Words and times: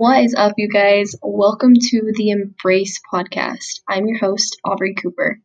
What 0.00 0.24
is 0.24 0.34
up, 0.34 0.54
you 0.56 0.66
guys? 0.66 1.14
Welcome 1.22 1.74
to 1.74 2.12
the 2.16 2.30
Embrace 2.30 2.98
podcast. 3.12 3.82
I'm 3.86 4.06
your 4.06 4.16
host, 4.16 4.56
Aubree 4.64 4.96
Cooper. 4.96 5.38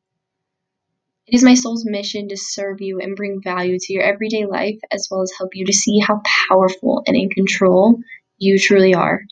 It 1.27 1.35
is 1.35 1.43
my 1.43 1.55
soul's 1.55 1.83
mission 1.85 2.29
to 2.29 2.37
serve 2.37 2.79
you 2.79 3.01
and 3.01 3.17
bring 3.17 3.41
value 3.43 3.77
to 3.77 3.93
your 3.93 4.03
everyday 4.03 4.45
life, 4.45 4.79
as 4.93 5.09
well 5.11 5.23
as 5.23 5.33
help 5.37 5.49
you 5.55 5.65
to 5.65 5.73
see 5.73 5.99
how 5.99 6.21
powerful 6.47 7.03
and 7.05 7.17
in 7.17 7.29
control 7.31 7.99
you 8.37 8.57
truly 8.57 8.93
are. 8.93 9.23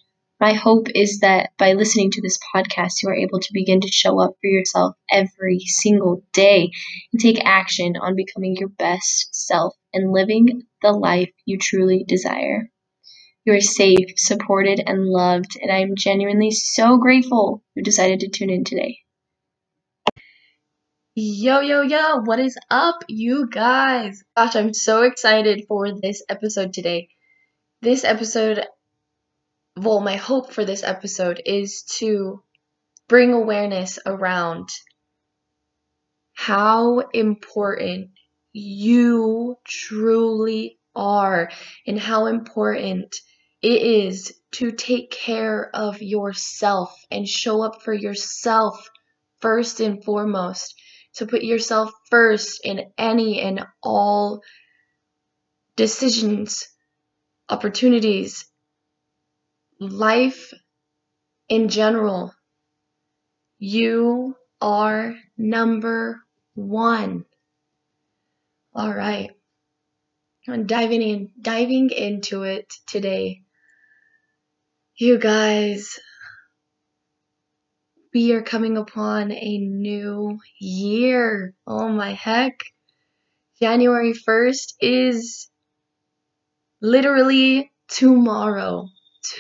My 0.42 0.52
hope 0.52 0.88
is 0.94 1.21
that 1.21 1.52
by 1.58 1.71
listening 1.71 2.12
to 2.12 2.21
this 2.21 2.38
podcast, 2.54 3.02
you 3.02 3.08
are 3.08 3.16
able 3.16 3.40
to 3.40 3.54
begin 3.54 3.80
to 3.80 3.92
show 3.94 4.20
up 4.20 4.32
for 4.42 4.48
yourself 4.50 4.98
every 5.10 5.60
single 5.60 6.21
day 6.33 6.69
and 7.14 7.21
take 7.21 7.39
action 7.46 7.96
on 7.96 8.18
becoming 8.18 8.58
your 8.58 8.68
best 8.68 9.30
self 9.33 9.74
and 9.94 10.11
living 10.11 10.64
the 10.82 10.92
life 10.92 11.32
you 11.46 11.58
truly 11.58 12.04
desire. 12.05 12.69
You 13.46 13.54
are 13.56 13.60
safe, 13.60 14.14
supported, 14.15 14.82
and 14.86 15.06
loved, 15.06 15.57
and 15.61 15.70
I 15.70 15.79
am 15.79 15.97
genuinely 15.97 16.52
so 16.52 16.97
grateful 16.97 17.61
you 17.75 17.83
decided 17.83 18.21
to 18.21 18.29
tune 18.29 18.50
in 18.50 18.64
today. 18.64 19.00
Yo, 21.14 21.60
yo, 21.60 21.82
yo, 21.82 22.21
what 22.21 22.39
is 22.39 22.57
up, 22.71 23.04
you 23.10 23.50
guys? 23.50 24.24
Gosh, 24.38 24.56
I'm 24.56 24.74
so 24.74 25.04
excited 25.04 25.66
for 25.68 25.92
this 25.92 26.24
episode 26.29 26.71
today. 26.71 27.10
This 27.82 28.06
episode, 28.06 28.66
well, 29.75 30.00
my 30.00 30.16
hope 30.16 30.54
for 30.54 30.64
this 30.64 30.82
episode 30.82 31.41
is 31.46 31.83
to 31.97 32.41
bring 33.09 33.33
awareness 33.33 34.00
around 34.05 34.69
how 36.31 37.00
important 37.00 38.11
you 38.53 39.58
truly 39.67 40.80
are 40.95 41.52
and 41.86 41.99
how 41.99 42.27
important 42.27 43.14
it 43.64 43.81
is 43.81 44.33
to 44.52 44.73
take 44.73 45.09
care 45.09 45.73
of 45.73 46.02
yourself 46.02 46.94
and 47.09 47.28
show 47.28 47.64
up 47.64 47.81
for 47.81 47.94
yourself 47.94 48.89
first 49.39 49.80
and 49.80 50.03
foremost. 50.03 50.75
To 51.17 51.28
put 51.28 51.44
yourself 51.44 51.92
first 52.09 52.59
in 52.66 52.92
any 52.97 53.39
and 53.39 53.66
all 53.81 54.42
decisions, 55.75 56.67
opportunities, 57.47 58.45
life 59.80 60.53
in 61.48 61.70
general. 61.70 62.33
You 63.59 64.36
are 64.59 65.16
number 65.38 66.22
one. 66.55 67.25
All 68.73 68.94
right. 68.94 69.30
I'm 70.48 70.66
diving 70.66 71.02
in, 71.02 71.30
diving 71.39 71.92
into 71.92 72.44
it 72.44 72.73
today 72.88 73.44
you 74.95 75.17
guys, 75.17 75.99
we 78.13 78.33
are 78.33 78.44
coming 78.44 78.77
upon 78.77 79.31
a 79.31 79.58
new 79.58 80.39
year. 80.59 81.55
Oh 81.66 81.89
my 81.89 82.13
heck. 82.13 82.63
January 83.59 84.14
1st 84.14 84.73
is 84.81 85.49
literally 86.80 87.71
tomorrow. 87.88 88.88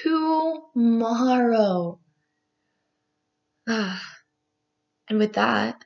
Tomorrow. 0.03 1.99
Ah. 3.69 4.01
And 5.09 5.19
with 5.19 5.33
that, 5.33 5.85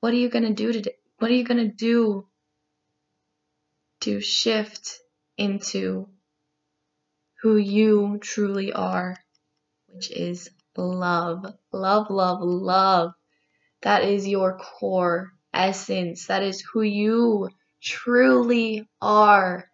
what 0.00 0.12
are 0.12 0.16
you 0.16 0.28
going 0.28 0.44
to 0.44 0.54
do 0.54 0.72
today? 0.72 0.94
What 1.18 1.32
are 1.32 1.34
you 1.34 1.44
going 1.44 1.68
to 1.68 1.74
do 1.74 2.28
to 4.02 4.20
shift 4.20 5.00
into 5.36 6.08
who 7.40 7.56
you 7.56 8.18
truly 8.20 8.72
are, 8.72 9.16
which 9.88 10.10
is 10.10 10.50
love. 10.76 11.44
Love, 11.72 12.10
love, 12.10 12.40
love. 12.40 13.12
That 13.82 14.04
is 14.04 14.26
your 14.26 14.58
core 14.58 15.32
essence. 15.52 16.26
That 16.26 16.42
is 16.42 16.60
who 16.60 16.82
you 16.82 17.48
truly 17.82 18.88
are. 19.00 19.68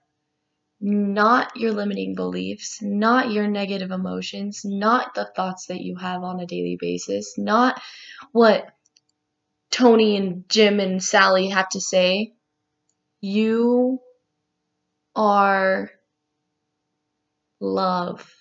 Not 0.81 1.57
your 1.57 1.73
limiting 1.73 2.15
beliefs, 2.15 2.81
not 2.83 3.31
your 3.31 3.49
negative 3.49 3.91
emotions, 3.91 4.63
not 4.65 5.15
the 5.15 5.31
thoughts 5.35 5.67
that 5.67 5.81
you 5.81 5.97
have 5.97 6.23
on 6.23 6.41
a 6.41 6.47
daily 6.47 6.77
basis, 6.79 7.39
not 7.39 7.81
what 8.33 8.69
Tony 9.71 10.17
and 10.17 10.45
Jim 10.49 10.81
and 10.81 11.03
Sally 11.03 11.49
have 11.49 11.69
to 11.71 11.81
say. 11.81 12.35
You 13.21 14.01
are 15.17 15.91
love. 17.61 18.35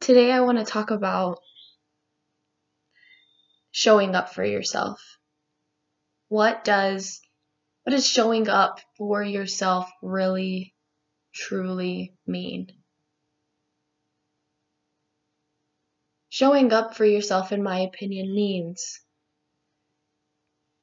Today, 0.00 0.30
I 0.30 0.40
want 0.40 0.58
to 0.58 0.64
talk 0.64 0.90
about 0.90 1.38
showing 3.72 4.14
up 4.14 4.32
for 4.32 4.44
yourself. 4.44 5.18
What 6.28 6.64
does 6.64 7.20
what 7.84 7.92
does 7.92 8.06
showing 8.06 8.48
up 8.48 8.80
for 8.96 9.22
yourself 9.22 9.90
really 10.02 10.74
truly 11.34 12.14
mean? 12.26 12.68
Showing 16.28 16.72
up 16.72 16.94
for 16.94 17.04
yourself, 17.04 17.52
in 17.52 17.62
my 17.62 17.80
opinion, 17.80 18.34
means 18.34 19.00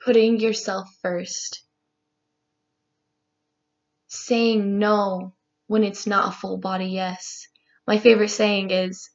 putting 0.03 0.39
yourself 0.39 0.89
first, 1.01 1.63
saying 4.07 4.77
no 4.77 5.33
when 5.67 5.83
it's 5.83 6.05
not 6.05 6.29
a 6.29 6.37
full 6.37 6.57
body 6.57 6.87
yes. 6.87 7.47
My 7.87 7.97
favorite 7.97 8.29
saying 8.29 8.71
is 8.71 9.09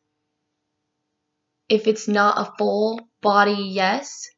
if 1.69 1.87
it's 1.87 2.09
not 2.09 2.39
a 2.39 2.53
full 2.57 3.01
body 3.21 3.69
yes, 3.71 4.29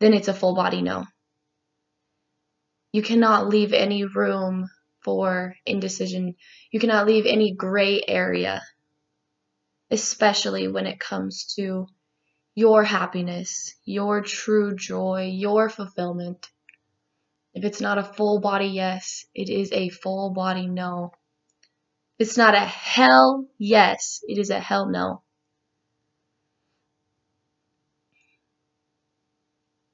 then 0.00 0.14
it's 0.14 0.28
a 0.28 0.34
full 0.34 0.54
body 0.54 0.80
no. 0.80 1.04
You 2.92 3.02
cannot 3.02 3.48
leave 3.48 3.72
any 3.72 4.04
room 4.04 4.68
for 5.04 5.54
indecision. 5.66 6.36
You 6.70 6.80
cannot 6.80 7.06
leave 7.06 7.26
any 7.26 7.54
gray 7.54 8.02
area, 8.06 8.62
especially 9.90 10.68
when 10.68 10.86
it 10.86 11.00
comes 11.00 11.52
to 11.56 11.86
your 12.58 12.82
happiness, 12.82 13.76
your 13.84 14.20
true 14.20 14.74
joy, 14.74 15.30
your 15.32 15.70
fulfillment. 15.70 16.48
If 17.54 17.62
it's 17.62 17.80
not 17.80 17.98
a 17.98 18.02
full 18.02 18.40
body 18.40 18.66
yes, 18.66 19.24
it 19.32 19.48
is 19.48 19.70
a 19.70 19.90
full 19.90 20.30
body 20.30 20.66
no. 20.66 21.12
If 22.18 22.26
it's 22.26 22.36
not 22.36 22.56
a 22.56 22.58
hell 22.58 23.46
yes, 23.58 24.24
it 24.26 24.38
is 24.38 24.50
a 24.50 24.58
hell 24.58 24.90
no. 24.90 25.22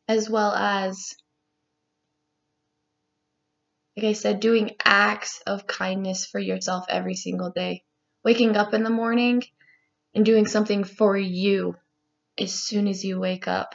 As 0.08 0.30
well 0.30 0.54
as, 0.54 1.14
like 3.94 4.06
I 4.06 4.12
said, 4.14 4.40
doing 4.40 4.70
acts 4.82 5.42
of 5.46 5.66
kindness 5.66 6.24
for 6.24 6.38
yourself 6.38 6.86
every 6.88 7.14
single 7.14 7.50
day. 7.50 7.84
Waking 8.24 8.56
up 8.56 8.72
in 8.72 8.84
the 8.84 8.88
morning 8.88 9.42
and 10.14 10.24
doing 10.24 10.46
something 10.46 10.84
for 10.84 11.14
you 11.14 11.76
as 12.38 12.52
soon 12.52 12.88
as 12.88 13.04
you 13.04 13.20
wake 13.20 13.48
up. 13.48 13.74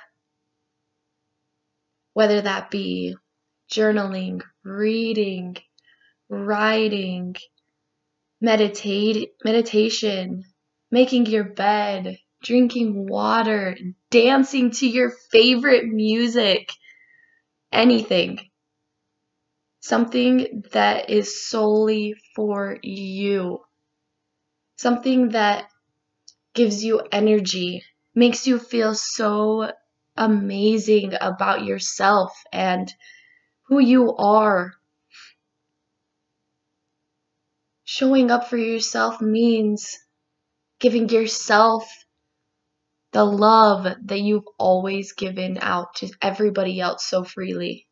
Whether 2.13 2.41
that 2.41 2.69
be 2.69 3.15
journaling, 3.71 4.41
reading, 4.63 5.57
writing, 6.27 7.35
meditate, 8.41 9.31
meditation, 9.43 10.43
making 10.91 11.27
your 11.27 11.43
bed, 11.43 12.17
drinking 12.43 13.07
water, 13.07 13.77
dancing 14.09 14.71
to 14.71 14.87
your 14.87 15.11
favorite 15.31 15.85
music, 15.85 16.71
anything. 17.71 18.39
Something 19.81 20.63
that 20.73 21.09
is 21.09 21.47
solely 21.47 22.15
for 22.35 22.77
you. 22.81 23.59
Something 24.77 25.29
that 25.29 25.69
gives 26.53 26.83
you 26.83 27.01
energy 27.11 27.83
makes 28.15 28.47
you 28.47 28.59
feel 28.59 28.95
so 28.95 29.71
amazing 30.17 31.13
about 31.19 31.63
yourself 31.63 32.31
and 32.51 32.93
who 33.67 33.79
you 33.79 34.15
are. 34.17 34.73
Showing 37.85 38.29
up 38.29 38.49
for 38.49 38.57
yourself 38.57 39.21
means 39.21 39.97
giving 40.79 41.09
yourself 41.09 41.89
the 43.11 43.23
love 43.23 43.87
that 44.03 44.21
you've 44.21 44.47
always 44.57 45.13
given 45.13 45.57
out 45.61 45.95
to 45.95 46.09
everybody 46.21 46.79
else 46.79 47.07
so 47.07 47.23
freely. 47.23 47.87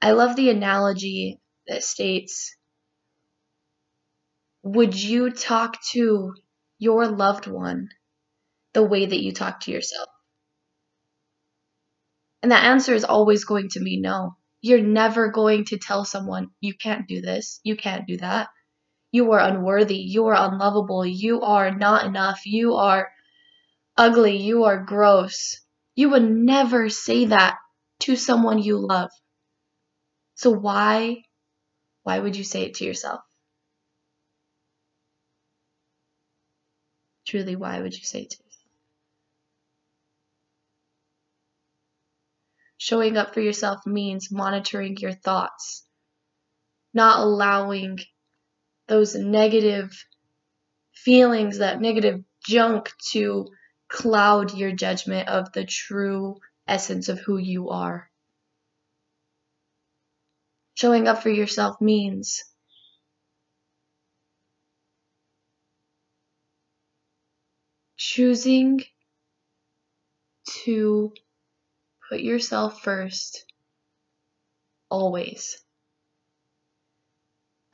I 0.00 0.12
love 0.12 0.36
the 0.36 0.50
analogy 0.50 1.40
that 1.66 1.82
states 1.82 2.56
Would 4.62 5.00
you 5.00 5.30
talk 5.30 5.82
to 5.92 6.34
your 6.78 7.06
loved 7.06 7.46
one 7.46 7.88
the 8.76 8.82
way 8.82 9.06
that 9.06 9.22
you 9.22 9.32
talk 9.32 9.60
to 9.60 9.70
yourself. 9.70 10.06
And 12.42 12.52
that 12.52 12.64
answer 12.64 12.92
is 12.92 13.04
always 13.04 13.46
going 13.46 13.70
to 13.70 13.80
be 13.80 13.98
no. 13.98 14.36
You're 14.60 14.82
never 14.82 15.30
going 15.30 15.64
to 15.66 15.78
tell 15.78 16.04
someone, 16.04 16.50
you 16.60 16.74
can't 16.74 17.08
do 17.08 17.22
this, 17.22 17.58
you 17.64 17.74
can't 17.74 18.06
do 18.06 18.18
that. 18.18 18.48
You 19.12 19.32
are 19.32 19.38
unworthy, 19.38 19.96
you 19.96 20.26
are 20.26 20.36
unlovable, 20.36 21.06
you 21.06 21.40
are 21.40 21.74
not 21.74 22.04
enough, 22.04 22.44
you 22.44 22.74
are 22.74 23.08
ugly, 23.96 24.36
you 24.42 24.64
are 24.64 24.84
gross. 24.84 25.58
You 25.94 26.10
would 26.10 26.30
never 26.30 26.90
say 26.90 27.24
that 27.24 27.56
to 28.00 28.14
someone 28.14 28.58
you 28.58 28.76
love. 28.76 29.08
So 30.34 30.50
why, 30.50 31.22
why 32.02 32.18
would 32.18 32.36
you 32.36 32.44
say 32.44 32.64
it 32.64 32.74
to 32.74 32.84
yourself? 32.84 33.22
Truly, 37.26 37.56
why 37.56 37.80
would 37.80 37.94
you 37.94 38.04
say 38.04 38.20
it 38.24 38.30
to 38.32 38.45
Showing 42.86 43.16
up 43.16 43.34
for 43.34 43.40
yourself 43.40 43.84
means 43.84 44.30
monitoring 44.30 44.96
your 44.98 45.10
thoughts, 45.12 45.84
not 46.94 47.18
allowing 47.18 47.98
those 48.86 49.16
negative 49.16 49.90
feelings, 50.92 51.58
that 51.58 51.80
negative 51.80 52.22
junk 52.46 52.92
to 53.08 53.48
cloud 53.88 54.54
your 54.54 54.70
judgment 54.70 55.28
of 55.28 55.52
the 55.52 55.64
true 55.64 56.36
essence 56.68 57.08
of 57.08 57.18
who 57.18 57.38
you 57.38 57.70
are. 57.70 58.08
Showing 60.74 61.08
up 61.08 61.24
for 61.24 61.30
yourself 61.30 61.80
means 61.80 62.44
choosing 67.96 68.84
to 70.62 71.12
put 72.08 72.20
yourself 72.20 72.82
first 72.82 73.44
always. 74.90 75.60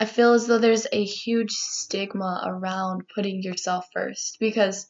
I 0.01 0.05
feel 0.05 0.33
as 0.33 0.47
though 0.47 0.59
there's 0.59 0.87
a 0.93 1.05
huge 1.05 1.53
stigma 1.53 2.43
around 2.45 3.03
putting 3.15 3.43
yourself 3.43 3.87
first 3.93 4.39
because 4.41 4.89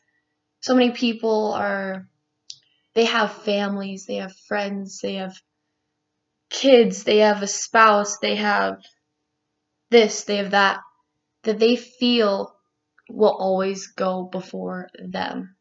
so 0.61 0.75
many 0.75 0.93
people 0.93 1.53
are 1.53 2.09
they 2.95 3.05
have 3.05 3.33
families, 3.33 4.07
they 4.07 4.17
have 4.17 4.35
friends, 4.49 5.01
they 5.01 5.15
have 5.15 5.37
kids, 6.51 7.05
they 7.05 7.19
have 7.19 7.43
a 7.43 7.47
spouse, 7.47 8.19
they 8.19 8.37
have 8.37 8.83
this, 9.91 10.25
they 10.25 10.37
have 10.37 10.53
that 10.53 10.81
that 11.43 11.59
they 11.59 11.77
feel 11.77 12.55
will 13.11 13.37
always 13.37 13.89
go 13.89 14.25
before 14.25 14.89
them. 14.99 15.57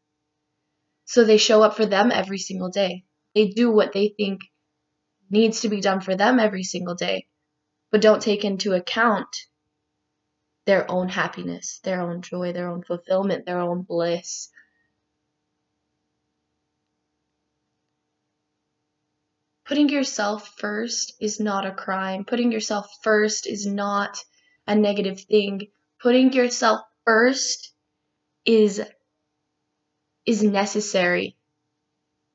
So 1.04 1.24
they 1.24 1.36
show 1.36 1.62
up 1.62 1.76
for 1.76 1.84
them 1.84 2.10
every 2.10 2.38
single 2.38 2.70
day. 2.70 3.04
They 3.34 3.48
do 3.48 3.70
what 3.70 3.92
they 3.92 4.14
think 4.16 4.40
needs 5.30 5.62
to 5.62 5.68
be 5.68 5.80
done 5.80 6.00
for 6.00 6.14
them 6.14 6.38
every 6.38 6.62
single 6.62 6.94
day, 6.94 7.26
but 7.90 8.02
don't 8.02 8.22
take 8.22 8.44
into 8.44 8.74
account 8.74 9.28
their 10.66 10.88
own 10.90 11.08
happiness, 11.08 11.80
their 11.82 12.00
own 12.02 12.22
joy, 12.22 12.52
their 12.52 12.68
own 12.68 12.82
fulfillment, 12.82 13.46
their 13.46 13.60
own 13.60 13.82
bliss. 13.82 14.48
Putting 19.64 19.88
yourself 19.88 20.54
first 20.58 21.14
is 21.20 21.40
not 21.40 21.66
a 21.66 21.72
crime. 21.72 22.24
Putting 22.24 22.52
yourself 22.52 22.88
first 23.02 23.46
is 23.46 23.66
not 23.66 24.18
a 24.66 24.74
negative 24.74 25.20
thing. 25.22 25.68
Putting 26.00 26.32
yourself 26.32 26.80
first 27.06 27.72
is 28.44 28.82
is 30.26 30.42
necessary. 30.42 31.36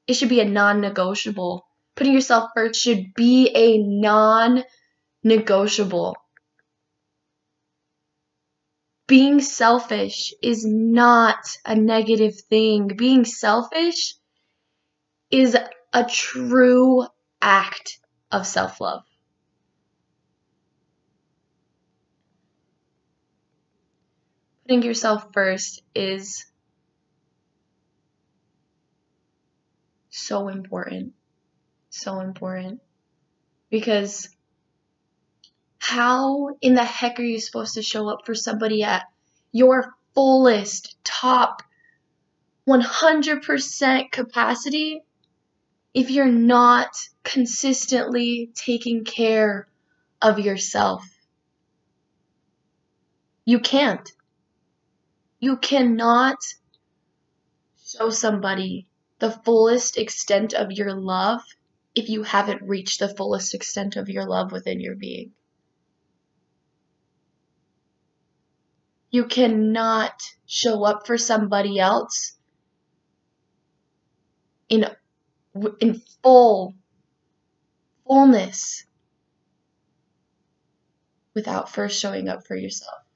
It 0.07 0.13
should 0.13 0.29
be 0.29 0.39
a 0.39 0.45
non-negotiable. 0.45 1.67
Putting 1.95 2.13
yourself 2.13 2.51
first 2.55 2.79
should 2.79 3.13
be 3.13 3.51
a 3.53 3.77
non-negotiable. 3.77 6.15
Being 9.07 9.41
selfish 9.41 10.33
is 10.41 10.65
not 10.65 11.57
a 11.65 11.75
negative 11.75 12.39
thing. 12.49 12.87
Being 12.87 13.25
selfish 13.25 14.15
is 15.29 15.57
a 15.93 16.05
true 16.05 17.05
act 17.41 17.99
of 18.31 18.47
self-love. 18.47 19.03
putting 24.67 24.83
yourself 24.83 25.27
first 25.33 25.81
is 25.95 26.45
so 30.17 30.47
important. 30.47 31.13
So 31.89 32.19
important. 32.19 32.81
Because 33.69 34.29
how 35.77 36.49
in 36.61 36.73
the 36.73 36.83
heck 36.83 37.19
are 37.19 37.23
you 37.23 37.39
supposed 37.39 37.75
to 37.75 37.81
show 37.81 38.09
up 38.09 38.25
for 38.25 38.35
somebody 38.35 38.83
at 38.83 39.03
your 39.51 39.93
fullest, 40.13 40.97
top 41.03 41.61
100% 42.67 44.11
capacity 44.11 45.01
if 45.93 46.11
you're 46.11 46.25
not 46.25 46.89
consistently 47.23 48.51
taking 48.53 49.05
care 49.05 49.67
of 50.21 50.39
yourself? 50.39 51.05
You 53.45 53.59
can't. 53.59 54.11
You 55.39 55.57
cannot 55.57 56.37
show 57.85 58.09
somebody 58.09 58.86
the 59.19 59.31
fullest 59.31 59.97
extent 59.97 60.53
of 60.53 60.71
your 60.71 60.93
love 60.93 61.41
if 61.95 62.09
you 62.09 62.23
haven't 62.23 62.61
reached 62.61 62.99
the 62.99 63.09
fullest 63.09 63.55
extent 63.55 63.95
of 63.95 64.09
your 64.09 64.25
love 64.25 64.51
within 64.51 64.79
your 64.79 64.95
being. 64.95 65.31
You 69.09 69.25
cannot 69.25 70.21
show 70.45 70.83
up 70.83 71.07
for 71.07 71.17
somebody 71.17 71.79
else 71.79 72.35
in 74.69 74.85
in 75.79 76.01
full 76.21 76.75
fullness 78.05 78.85
without 81.33 81.71
first 81.71 81.99
showing 81.99 82.29
up 82.29 82.45
for 82.45 82.55
yourself. 82.55 83.06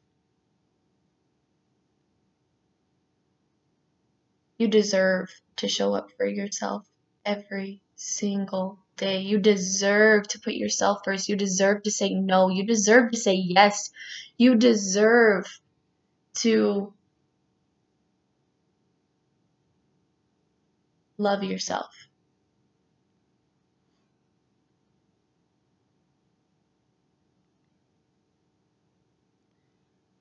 You 4.61 4.67
deserve 4.67 5.33
to 5.55 5.67
show 5.67 5.95
up 5.95 6.11
for 6.17 6.27
yourself 6.27 6.87
every 7.25 7.81
single 7.95 8.77
day. 8.95 9.21
You 9.21 9.39
deserve 9.39 10.27
to 10.27 10.39
put 10.39 10.53
yourself 10.53 10.99
first. 11.03 11.27
You 11.27 11.35
deserve 11.35 11.81
to 11.81 11.89
say 11.89 12.13
no. 12.13 12.47
You 12.49 12.63
deserve 12.67 13.09
to 13.09 13.17
say 13.17 13.33
yes. 13.33 13.89
You 14.37 14.53
deserve 14.55 15.47
to 16.43 16.93
love 21.17 21.43
yourself. 21.43 21.95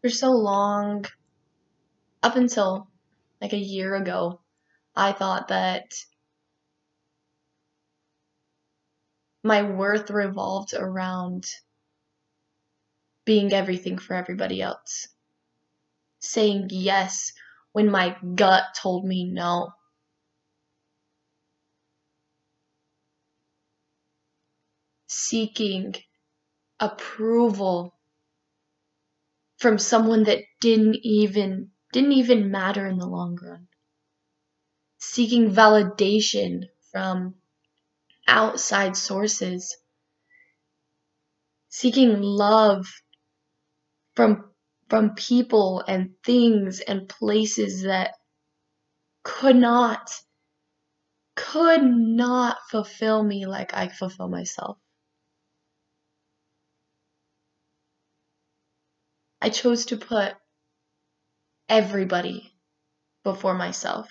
For 0.01 0.09
so 0.09 0.31
long, 0.31 1.05
up 2.23 2.37
until 2.37 2.89
like 3.41 3.53
a 3.53 3.59
year 3.59 3.95
ago, 3.97 4.41
I 4.95 5.13
thought 5.13 5.49
that 5.49 5.93
my 9.43 9.63
worth 9.63 10.11
revolved 10.11 10.75
around 10.75 11.47
being 13.25 13.53
everything 13.53 13.97
for 13.99 14.15
everybody 14.15 14.61
else. 14.61 15.09
Saying 16.19 16.69
yes 16.71 17.33
when 17.73 17.91
my 17.91 18.17
gut 18.35 18.65
told 18.75 19.07
me 19.07 19.25
no. 19.25 19.71
Seeking 25.09 25.95
approval 26.79 27.95
from 29.59 29.79
someone 29.79 30.25
that 30.25 30.41
didn't 30.61 30.97
even 31.03 31.71
didn't 31.93 32.13
even 32.13 32.51
matter 32.51 32.87
in 32.87 32.99
the 32.99 33.07
long 33.07 33.37
run. 33.43 33.69
Seeking 34.99 35.51
validation 35.51 36.65
from 36.93 37.35
outside 38.27 38.97
sources. 38.97 39.77
Seeking 41.69 42.21
love 42.21 42.87
from 44.15 44.51
from 44.89 45.15
people 45.15 45.85
and 45.87 46.11
things 46.25 46.81
and 46.81 47.09
places 47.09 47.83
that 47.83 48.15
could 49.23 49.57
not 49.57 50.11
could 51.37 51.83
not 51.83 52.59
fulfill 52.71 53.23
me 53.23 53.47
like 53.47 53.73
I 53.73 53.89
fulfill 53.89 54.29
myself. 54.29 54.79
I 59.41 59.49
chose 59.49 59.87
to 59.87 59.97
put 59.97 60.35
everybody 61.71 62.53
before 63.25 63.55
myself. 63.55 64.11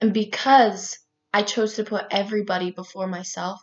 And 0.00 0.14
because 0.14 0.98
I 1.32 1.42
chose 1.42 1.74
to 1.74 1.84
put 1.84 2.06
everybody 2.10 2.72
before 2.72 3.06
myself, 3.08 3.60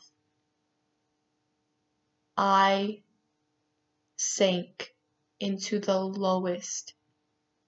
I 2.38 3.04
sank 4.18 4.90
into 5.40 5.80
the 5.80 6.00
lowest 6.00 6.94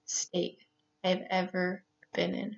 state 0.06 0.58
I've 1.04 1.22
ever 1.30 1.84
been 2.14 2.34
in. 2.34 2.56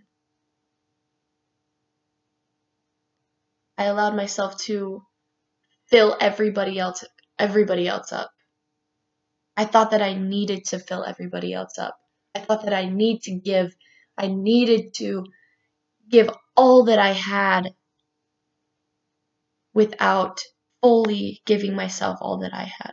I 3.79 3.85
allowed 3.85 4.17
myself 4.17 4.59
to 4.65 5.03
fill 5.89 6.17
everybody 6.21 6.79
else 6.79 7.05
everybody 7.39 7.89
else 7.89 8.13
up. 8.13 8.31
I 9.57 9.65
thought 9.65 9.91
that 9.93 10.03
I 10.03 10.15
needed 10.15 10.67
to 10.67 10.79
fill 10.79 11.05
everybody 11.05 11.53
else 11.55 11.79
up. 11.79 11.99
I 12.35 12.41
thought 12.41 12.65
that 12.65 12.75
I 12.75 12.87
need 12.87 13.23
to 13.23 13.33
give 13.35 13.75
I 14.19 14.29
needed 14.29 14.95
to 14.95 15.25
give 16.09 16.31
all 16.57 16.85
that 16.85 16.99
I 16.99 17.13
had 17.13 17.75
without 19.75 20.41
fully 20.83 21.43
giving 21.47 21.75
myself 21.75 22.19
all 22.21 22.39
that 22.39 22.55
I 22.55 22.65
had. 22.65 22.93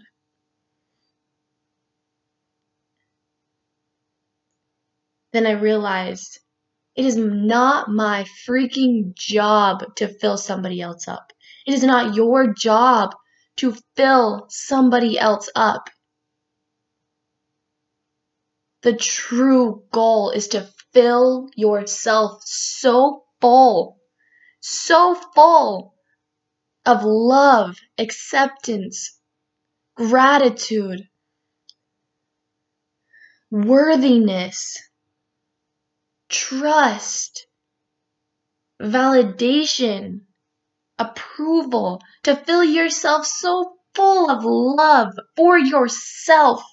Then 5.34 5.48
I 5.48 5.52
realized 5.52 6.40
it 6.96 7.06
is 7.06 7.16
not 7.18 7.90
my 7.90 8.26
freaking 8.48 9.16
job 9.16 9.96
to 9.96 10.08
fill 10.08 10.38
somebody 10.38 10.82
else 10.82 11.08
up. 11.08 11.32
It 11.66 11.74
is 11.74 11.84
not 11.84 12.16
your 12.16 12.54
job 12.54 13.12
to 13.58 13.76
fill 13.96 14.46
somebody 14.50 15.18
else 15.18 15.50
up. 15.56 15.90
The 18.84 18.94
true 18.94 19.86
goal 19.94 20.32
is 20.32 20.50
to 20.50 20.68
fill 20.92 21.50
yourself 21.56 22.42
so 22.44 23.24
full, 23.40 23.98
so 24.60 25.16
full 25.16 25.96
of 26.86 27.06
love, 27.06 27.78
acceptance, 27.98 29.18
gratitude, 29.96 31.08
worthiness, 33.50 34.78
trust, 36.28 37.48
validation, 38.82 40.26
approval, 41.00 42.02
to 42.24 42.36
fill 42.36 42.66
yourself 42.66 43.26
so 43.26 43.78
full 43.96 44.30
of 44.30 44.44
love 44.44 45.14
for 45.38 45.58
yourself 45.58 46.64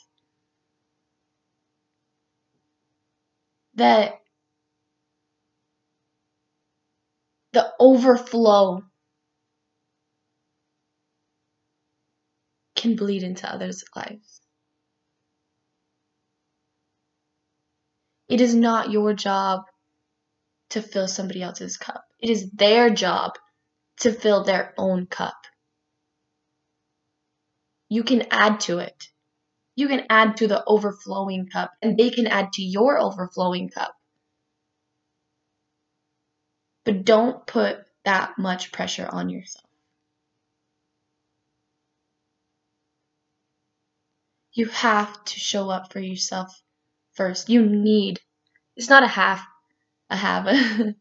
that 3.81 4.21
the 7.55 7.73
overflow 7.81 8.83
can 12.77 12.95
bleed 12.95 13.23
into 13.23 13.51
others' 13.51 13.83
lives. 13.97 14.43
It 18.29 18.43
is 18.43 18.55
not 18.55 18.91
your 18.91 19.15
job 19.15 19.63
to 20.71 20.83
fill 20.83 21.09
somebody 21.09 21.43
else's 21.43 21.79
cup. 21.79 22.05
It 22.19 22.29
is 22.29 22.51
their 22.51 22.91
job 22.91 23.33
to 24.01 24.13
fill 24.13 24.45
their 24.45 24.75
own 24.77 25.07
cup. 25.07 25.37
You 27.89 28.05
can 28.05 28.27
add 28.31 28.61
to 28.61 28.81
it. 28.81 29.09
You 29.81 29.89
can 29.89 30.05
add 30.11 30.37
to 30.37 30.47
the 30.47 30.63
overflowing 30.67 31.49
cup, 31.49 31.73
and 31.81 31.97
they 31.97 32.11
can 32.11 32.27
add 32.27 32.53
to 32.53 32.63
your 32.63 32.99
overflowing 32.99 33.71
cup. 33.71 33.95
But 36.85 37.07
don't 37.07 37.47
put 37.47 37.79
that 38.05 38.37
much 38.37 38.73
pressure 38.73 39.09
on 39.11 39.31
yourself. 39.31 39.65
You 44.53 44.67
have 44.67 45.25
to 45.25 45.41
show 45.41 45.71
up 45.71 45.91
for 45.91 46.01
yourself 46.01 46.63
first. 47.15 47.49
You 47.49 47.65
need. 47.65 48.21
It's 48.77 48.91
not 48.91 49.03
a 49.03 49.07
half, 49.09 49.43
a 50.11 50.17
have. 50.17 50.47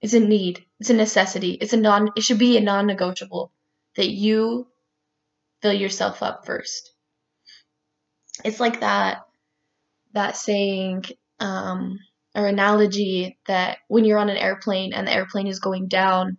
it's 0.00 0.14
a 0.14 0.20
need. 0.20 0.64
It's 0.80 0.88
a 0.88 0.94
necessity. 0.94 1.58
It's 1.60 1.74
a 1.74 1.76
non. 1.76 2.12
It 2.16 2.22
should 2.22 2.38
be 2.38 2.56
a 2.56 2.62
non-negotiable 2.62 3.52
that 3.96 4.08
you 4.08 4.66
fill 5.60 5.74
yourself 5.74 6.22
up 6.22 6.46
first. 6.46 6.94
It's 8.44 8.60
like 8.60 8.80
that. 8.80 9.18
That 10.12 10.36
saying. 10.36 11.04
Um, 11.40 11.98
or 12.34 12.46
analogy 12.46 13.38
that 13.46 13.78
when 13.88 14.04
you're 14.04 14.18
on 14.18 14.30
an 14.30 14.36
airplane 14.36 14.92
and 14.92 15.06
the 15.06 15.12
airplane 15.12 15.46
is 15.46 15.58
going 15.58 15.88
down, 15.88 16.38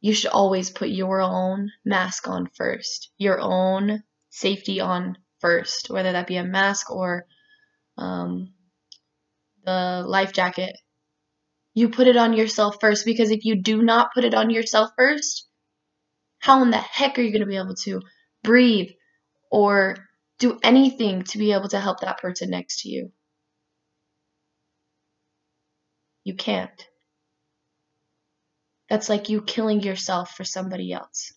you 0.00 0.12
should 0.12 0.30
always 0.30 0.70
put 0.70 0.90
your 0.90 1.20
own 1.22 1.70
mask 1.84 2.28
on 2.28 2.48
first, 2.54 3.10
your 3.16 3.40
own 3.40 4.02
safety 4.28 4.80
on 4.80 5.16
first, 5.40 5.88
whether 5.88 6.12
that 6.12 6.26
be 6.26 6.36
a 6.36 6.44
mask 6.44 6.90
or 6.90 7.24
um, 7.96 8.52
the 9.64 10.04
life 10.06 10.34
jacket. 10.34 10.76
You 11.72 11.88
put 11.88 12.06
it 12.06 12.18
on 12.18 12.34
yourself 12.34 12.76
first 12.80 13.06
because 13.06 13.30
if 13.30 13.46
you 13.46 13.62
do 13.62 13.82
not 13.82 14.12
put 14.12 14.24
it 14.24 14.34
on 14.34 14.50
yourself 14.50 14.90
first, 14.96 15.48
how 16.38 16.62
in 16.62 16.70
the 16.70 16.76
heck 16.76 17.18
are 17.18 17.22
you 17.22 17.32
going 17.32 17.40
to 17.40 17.46
be 17.46 17.56
able 17.56 17.76
to 17.76 18.02
breathe 18.42 18.90
or 19.50 19.96
do 20.44 20.58
anything 20.62 21.22
to 21.22 21.38
be 21.38 21.52
able 21.52 21.68
to 21.68 21.80
help 21.80 22.00
that 22.00 22.18
person 22.18 22.50
next 22.50 22.82
to 22.82 22.90
you? 22.90 23.10
You 26.22 26.34
can't. 26.34 26.86
That's 28.90 29.08
like 29.08 29.30
you 29.30 29.40
killing 29.40 29.80
yourself 29.80 30.32
for 30.32 30.44
somebody 30.44 30.92
else. 30.92 31.32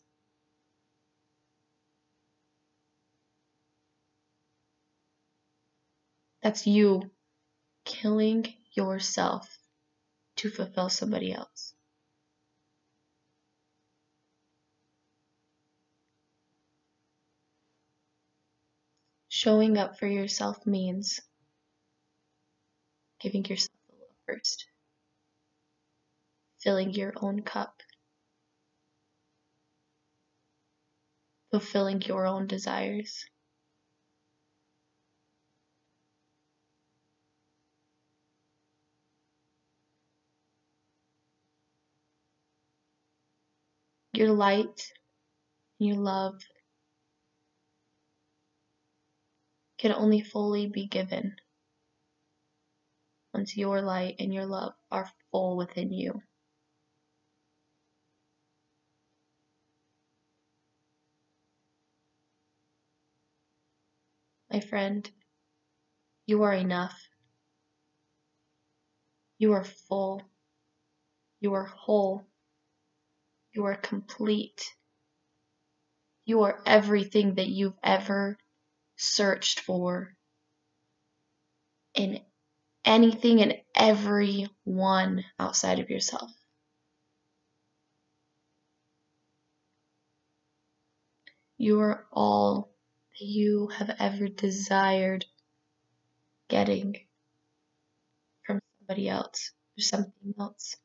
That's 6.44 6.68
you 6.68 7.10
killing 7.86 8.54
yourself 8.74 9.48
to 10.36 10.50
fulfill 10.50 10.90
somebody 10.90 11.32
else. 11.32 11.77
Showing 19.38 19.78
up 19.78 20.00
for 20.00 20.08
yourself 20.08 20.66
means 20.66 21.22
giving 23.20 23.46
yourself 23.46 23.78
the 23.88 23.94
love 23.94 24.16
first 24.26 24.66
filling 26.64 26.92
your 26.92 27.14
own 27.22 27.44
cup, 27.44 27.84
fulfilling 31.52 32.02
your 32.02 32.26
own 32.26 32.48
desires. 32.48 33.26
Your 44.14 44.32
light, 44.32 44.94
your 45.78 45.98
love 45.98 46.42
can 49.78 49.92
only 49.92 50.22
fully 50.22 50.68
be 50.68 50.88
given 50.88 51.36
once 53.34 53.56
your 53.56 53.82
light 53.82 54.16
and 54.20 54.34
your 54.34 54.46
love 54.46 54.74
are 54.92 55.10
full 55.32 55.56
within 55.58 55.92
you. 55.92 56.22
My 64.52 64.60
friend, 64.62 65.10
you 66.26 66.44
are 66.44 66.54
enough. 66.54 66.98
You 69.38 69.54
are 69.54 69.64
full. 69.64 70.22
You 71.42 71.54
are 71.54 71.66
whole. 71.66 72.26
You 73.54 73.66
are 73.66 73.76
complete. 73.76 74.74
You 76.26 76.42
are 76.42 76.62
everything 76.66 77.36
that 77.36 77.50
you've 77.50 77.78
ever 77.84 78.38
searched 78.98 79.62
for 79.62 80.16
in 81.94 82.22
anything 82.86 83.42
and 83.42 83.56
everyone 83.76 85.24
outside 85.40 85.80
of 85.80 85.90
yourself. 85.90 86.32
You 91.58 91.80
are 91.82 92.06
all 92.12 92.72
that 93.20 93.26
you 93.26 93.68
have 93.68 93.96
ever 94.00 94.28
desired 94.28 95.26
getting 96.50 97.08
from 98.46 98.60
somebody 98.80 99.10
else 99.10 99.52
or 99.78 99.82
something 99.82 100.34
else. 100.40 100.76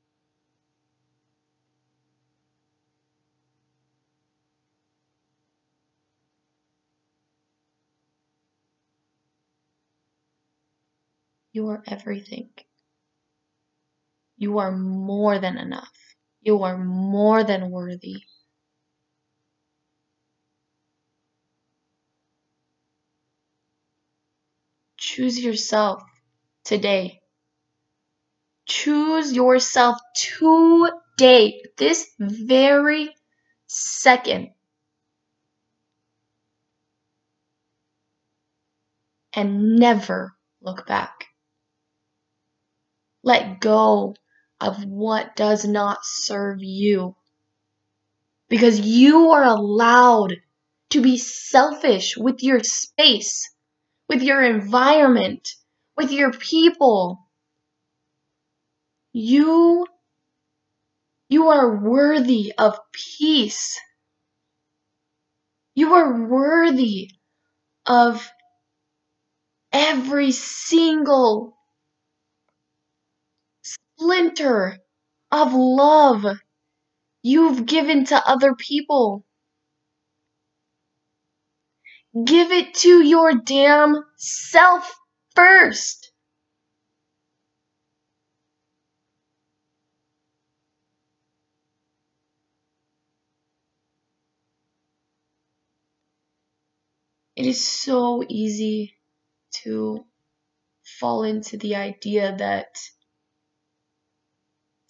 You 11.53 11.69
are 11.69 11.85
everything. 11.87 12.51
You 14.37 14.59
are 14.59 14.71
more 14.77 15.39
than 15.39 15.57
enough. 15.57 15.91
You 16.43 16.65
are 16.65 16.77
more 16.77 17.45
than 17.45 17.71
worthy. 17.71 18.25
Choose 24.97 25.39
yourself 25.39 26.03
today. 26.65 27.21
Choose 28.67 29.33
yourself 29.33 29.99
today, 30.17 31.63
this 31.79 32.11
very 32.19 33.15
second. 33.69 34.51
And 39.35 39.77
never 39.77 40.39
look 40.63 40.87
back. 40.87 41.27
Let 43.23 43.61
go 43.61 44.17
of 44.61 44.85
what 44.85 45.37
does 45.37 45.65
not 45.65 46.05
serve 46.05 46.63
you. 46.63 47.17
Because 48.49 48.81
you 48.81 49.31
are 49.31 49.45
allowed 49.45 50.37
to 50.91 51.01
be 51.01 51.17
selfish 51.19 52.17
with 52.17 52.43
your 52.43 52.63
space, 52.63 53.51
with 54.09 54.23
your 54.23 54.43
environment, 54.43 55.49
with 55.97 56.13
your 56.13 56.33
people. 56.33 57.29
You 59.13 59.87
you 61.29 61.49
are 61.49 61.83
worthy 61.83 62.53
of 62.59 62.79
peace. 62.93 63.81
You 65.75 65.95
are 65.95 66.27
worthy 66.27 67.11
of 67.87 68.31
every 69.73 70.33
single 70.33 71.57
splinter 74.03 74.79
of 75.31 75.55
love 75.55 76.25
you've 77.23 77.67
given 77.67 78.05
to 78.07 78.29
other 78.29 78.55
people. 78.57 79.25
Give 82.25 82.51
it 82.51 82.75
to 82.75 83.03
your 83.03 83.35
damn 83.35 84.05
self 84.17 84.93
first. 85.37 86.13
It 97.37 97.47
is 97.47 97.65
so 97.67 98.25
easy 98.29 98.99
to 99.63 100.05
fall 101.01 101.23
into 101.23 101.57
the 101.57 101.77
idea 101.77 102.37
that 102.37 102.75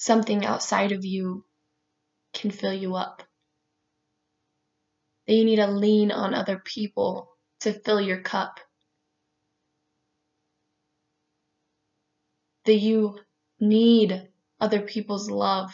something 0.03 0.45
outside 0.45 0.91
of 0.91 1.05
you 1.05 1.45
can 2.35 2.51
fill 2.51 2.75
you 2.75 2.97
up. 2.97 3.23
That 5.29 5.35
you 5.35 5.45
need 5.45 5.57
to 5.57 5.69
lean 5.69 6.11
on 6.11 6.35
other 6.35 6.59
people 6.59 7.29
to 7.61 7.73
fill 7.73 8.01
your 8.01 8.21
cup. 8.21 8.59
That 12.65 12.75
you 12.75 13.21
need 13.61 14.29
other 14.61 14.81
people's 14.81 15.31
love 15.31 15.73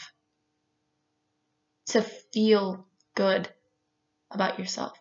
to 1.86 2.02
feel 2.02 2.86
good 3.14 3.48
about 4.30 4.58
yourself. 4.58 4.98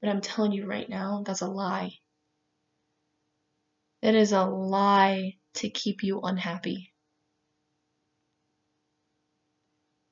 But 0.00 0.10
I'm 0.10 0.20
telling 0.20 0.52
you 0.52 0.66
right 0.66 0.88
now, 0.88 1.24
that's 1.26 1.40
a 1.40 1.48
lie. 1.48 1.94
That 4.02 4.14
is 4.14 4.30
a 4.30 4.44
lie 4.44 5.38
to 5.54 5.70
keep 5.70 6.02
you 6.02 6.20
unhappy. 6.20 6.92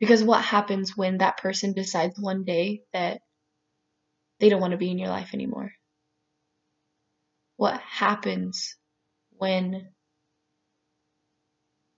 Because 0.00 0.24
what 0.24 0.44
happens 0.44 0.96
when 0.96 1.18
that 1.18 1.36
person 1.36 1.72
decides 1.72 2.18
one 2.18 2.44
day 2.44 2.82
that 2.92 3.20
they 4.40 4.48
don't 4.48 4.60
want 4.60 4.72
to 4.72 4.76
be 4.76 4.90
in 4.90 4.98
your 4.98 5.08
life 5.08 5.30
anymore? 5.32 5.72
What 7.56 7.80
happens 7.80 8.76
when 9.38 9.92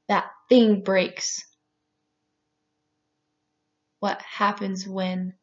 that 0.09 0.31
thing 0.51 0.83
breaks? 0.83 1.43
What 4.01 4.21
happens 4.21 4.87
when 4.87 5.35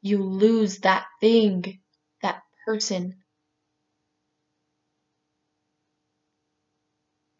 you 0.00 0.22
lose 0.24 0.78
that 0.78 1.04
thing, 1.20 1.80
that 2.22 2.42
person 2.66 3.21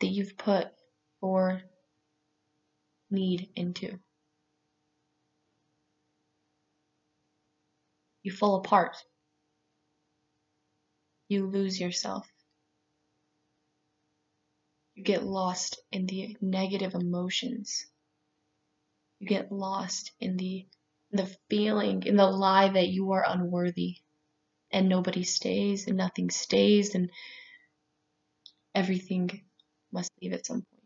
that 0.03 0.09
you've 0.09 0.37
put 0.37 0.67
or 1.21 1.63
need 3.11 3.49
into. 3.55 3.99
You 8.23 8.33
fall 8.33 8.57
apart. 8.57 8.97
You 11.29 11.47
lose 11.47 11.81
yourself. 11.81 12.29
You 14.95 15.05
get 15.05 15.25
lost 15.25 15.81
in 15.93 16.07
the 16.07 16.37
negative 16.41 16.95
emotions. 16.95 17.87
You 19.21 19.29
get 19.29 19.51
lost 19.51 20.13
in 20.21 20.37
the 20.37 20.67
the 21.13 21.31
feeling, 21.51 22.03
in 22.05 22.17
the 22.17 22.27
lie 22.27 22.71
that 22.71 22.89
you 22.89 23.13
are 23.13 23.25
unworthy 23.27 23.99
and 24.73 24.89
nobody 24.89 25.23
stays 25.23 25.87
and 25.87 25.97
nothing 25.97 26.31
stays 26.31 26.95
and 26.95 27.11
everything 28.75 29.45
must 29.93 30.11
leave 30.23 30.33
at 30.33 30.47
some 30.47 30.63
point. 30.63 30.83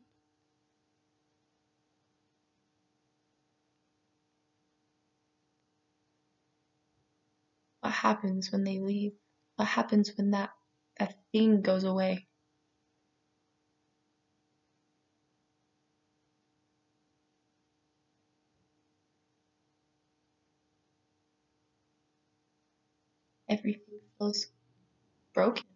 What 7.81 7.95
happens 7.95 8.53
when 8.53 8.65
they 8.65 8.81
leave? 8.81 9.13
What 9.57 9.69
happens 9.69 10.15
when 10.15 10.33
that, 10.33 10.51
that 10.99 11.15
thing 11.33 11.63
goes 11.63 11.85
away? 11.85 12.29
Everything 23.49 23.99
feels 24.19 24.47
broken, 25.35 25.67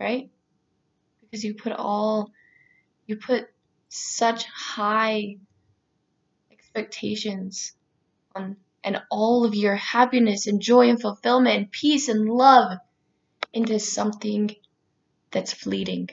right? 0.00 0.30
Because 1.30 1.44
you 1.44 1.54
put 1.54 1.72
all 1.72 2.32
you 3.06 3.16
put 3.16 3.48
such 3.88 4.44
high 4.44 5.36
expectations 6.50 7.72
on 8.34 8.56
and 8.82 9.02
all 9.10 9.44
of 9.44 9.54
your 9.54 9.76
happiness 9.76 10.46
and 10.46 10.60
joy 10.60 10.88
and 10.88 11.00
fulfillment 11.00 11.56
and 11.56 11.70
peace 11.70 12.08
and 12.08 12.28
love 12.28 12.78
into 13.52 13.78
something 13.78 14.50
that's 15.30 15.52
fleeting. 15.52 16.08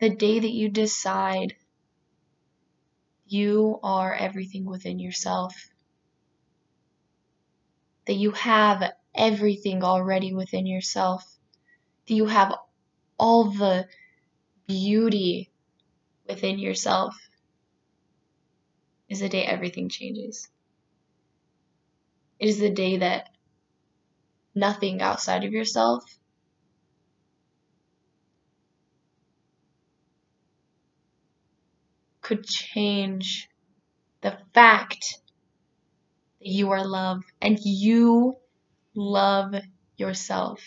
The 0.00 0.10
day 0.10 0.40
that 0.40 0.50
you 0.50 0.68
decide 0.68 1.54
you 3.26 3.78
are 3.82 4.14
everything 4.14 4.64
within 4.64 4.98
yourself, 4.98 5.54
that 8.06 8.14
you 8.14 8.32
have 8.32 8.92
everything 9.14 9.84
already 9.84 10.32
within 10.34 10.66
yourself. 10.66 11.38
Do 12.06 12.14
you 12.14 12.26
have 12.26 12.54
all 13.18 13.44
the 13.50 13.88
beauty 14.66 15.50
within 16.28 16.58
yourself? 16.58 17.16
Is 19.08 19.20
the 19.20 19.28
day 19.28 19.44
everything 19.44 19.88
changes. 19.88 20.48
It 22.38 22.48
is 22.48 22.58
the 22.58 22.70
day 22.70 22.96
that 22.98 23.28
nothing 24.54 25.00
outside 25.02 25.44
of 25.44 25.52
yourself 25.52 26.04
could 32.22 32.46
change 32.46 33.48
the 34.22 34.38
fact 34.54 35.18
that 36.40 36.48
you 36.48 36.70
are 36.70 36.86
love 36.86 37.22
and 37.40 37.58
you 37.62 38.36
love 38.94 39.54
yourself. 39.96 40.60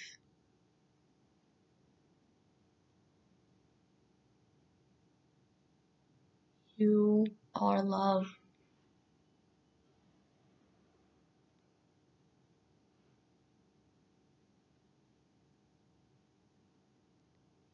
You 6.78 7.26
are 7.54 7.82
love. 7.84 8.28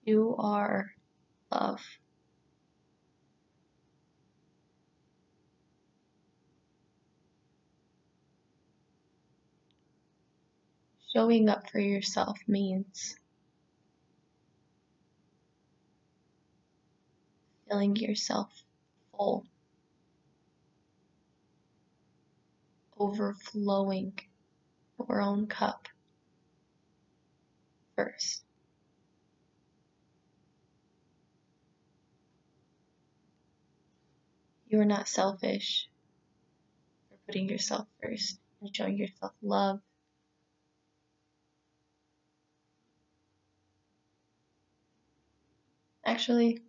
You 0.04 0.36
are 0.38 0.92
love. 1.52 1.82
Showing 11.13 11.50
up 11.50 11.69
for 11.69 11.80
yourself 11.80 12.39
means 12.47 13.17
filling 17.67 17.95
yourself 17.95 18.50
full, 19.12 19.45
overflowing 22.97 24.13
your 25.10 25.21
own 25.21 25.47
cup 25.47 25.88
first. 27.95 28.43
You 34.67 34.80
are 34.80 34.86
not 34.86 35.08
selfish 35.08 35.89
for 37.10 37.17
putting 37.26 37.50
yourself 37.50 37.88
first 38.02 38.39
and 38.62 38.74
showing 38.76 38.97
yourself 38.97 39.34
love. 39.41 39.82
Actually, 46.06 46.62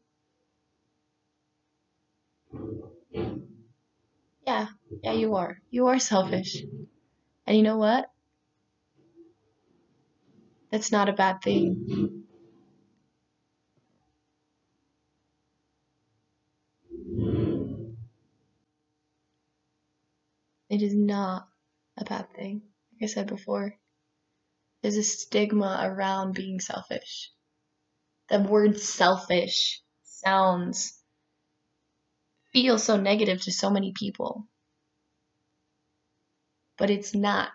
yeah, 4.46 4.66
yeah, 5.02 5.12
you 5.12 5.34
are. 5.36 5.58
You 5.70 5.86
are 5.88 5.98
selfish. 5.98 6.62
And 7.46 7.56
you 7.56 7.62
know 7.62 7.76
what? 7.78 8.06
That's 10.70 10.90
not 10.90 11.08
a 11.08 11.12
bad 11.12 11.42
thing. 11.42 12.24
It 20.68 20.82
is 20.82 20.94
not 20.94 21.48
a 21.96 22.04
bad 22.04 22.32
thing. 22.34 22.62
Like 22.94 23.08
I 23.10 23.12
said 23.12 23.26
before, 23.28 23.78
there's 24.82 24.96
a 24.96 25.02
stigma 25.02 25.80
around 25.82 26.34
being 26.34 26.60
selfish. 26.60 27.30
The 28.32 28.40
word 28.40 28.80
selfish 28.80 29.82
sounds, 30.04 30.98
feels 32.50 32.82
so 32.82 32.96
negative 32.96 33.42
to 33.42 33.52
so 33.52 33.68
many 33.68 33.92
people. 33.92 34.48
But 36.78 36.88
it's 36.88 37.14
not. 37.14 37.52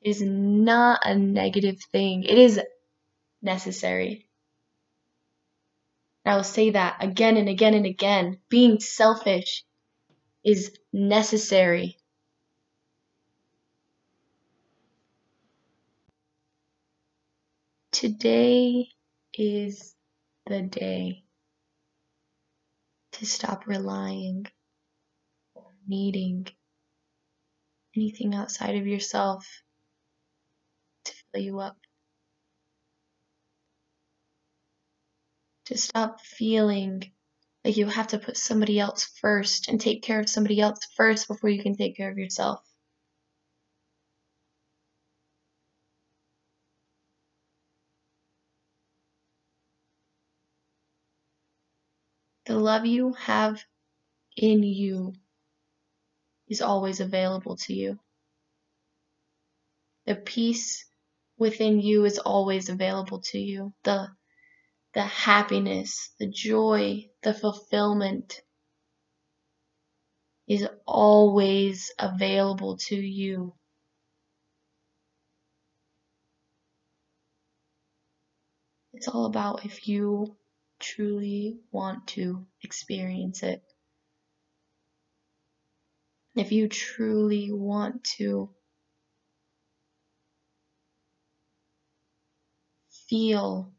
It 0.00 0.08
is 0.08 0.22
not 0.22 1.00
a 1.04 1.14
negative 1.14 1.82
thing. 1.92 2.24
It 2.24 2.38
is 2.38 2.58
necessary. 3.42 4.26
I 6.24 6.34
will 6.34 6.44
say 6.44 6.70
that 6.70 7.04
again 7.04 7.36
and 7.36 7.50
again 7.50 7.74
and 7.74 7.84
again. 7.84 8.38
Being 8.48 8.80
selfish 8.80 9.64
is 10.42 10.74
necessary. 10.94 11.98
Today 17.92 18.88
is 19.34 19.94
the 20.46 20.62
day 20.62 21.24
to 23.12 23.26
stop 23.26 23.66
relying 23.66 24.46
or 25.54 25.72
needing 25.86 26.46
anything 27.96 28.34
outside 28.34 28.76
of 28.76 28.86
yourself 28.86 29.46
to 31.04 31.12
fill 31.32 31.42
you 31.42 31.58
up. 31.60 31.76
To 35.66 35.76
stop 35.76 36.20
feeling 36.20 37.12
like 37.64 37.76
you 37.76 37.86
have 37.86 38.08
to 38.08 38.18
put 38.18 38.36
somebody 38.36 38.80
else 38.80 39.04
first 39.20 39.68
and 39.68 39.80
take 39.80 40.02
care 40.02 40.20
of 40.20 40.28
somebody 40.28 40.60
else 40.60 40.80
first 40.96 41.28
before 41.28 41.50
you 41.50 41.62
can 41.62 41.76
take 41.76 41.96
care 41.96 42.10
of 42.10 42.18
yourself. 42.18 42.60
The 52.46 52.58
love 52.70 52.86
you 52.86 53.12
have 53.14 53.60
in 54.36 54.62
you 54.62 55.12
is 56.48 56.62
always 56.62 57.00
available 57.00 57.56
to 57.56 57.74
you. 57.74 57.98
The 60.06 60.14
peace 60.14 60.84
within 61.36 61.80
you 61.80 62.04
is 62.04 62.20
always 62.20 62.68
available 62.68 63.22
to 63.32 63.38
you. 63.40 63.72
The 63.82 64.08
the 64.94 65.02
happiness, 65.02 66.10
the 66.20 66.28
joy, 66.28 67.08
the 67.24 67.34
fulfillment 67.34 68.40
is 70.46 70.68
always 70.86 71.92
available 71.98 72.76
to 72.88 72.96
you. 72.96 73.52
It's 78.92 79.08
all 79.08 79.26
about 79.26 79.64
if 79.64 79.88
you 79.88 80.36
truly 80.80 81.60
want 81.70 82.08
to 82.08 82.46
experience 82.62 83.42
it. 83.42 83.62
If 86.34 86.52
you 86.52 86.68
truly 86.68 87.52
want 87.52 88.04
to 88.18 88.50
feel 93.08 93.72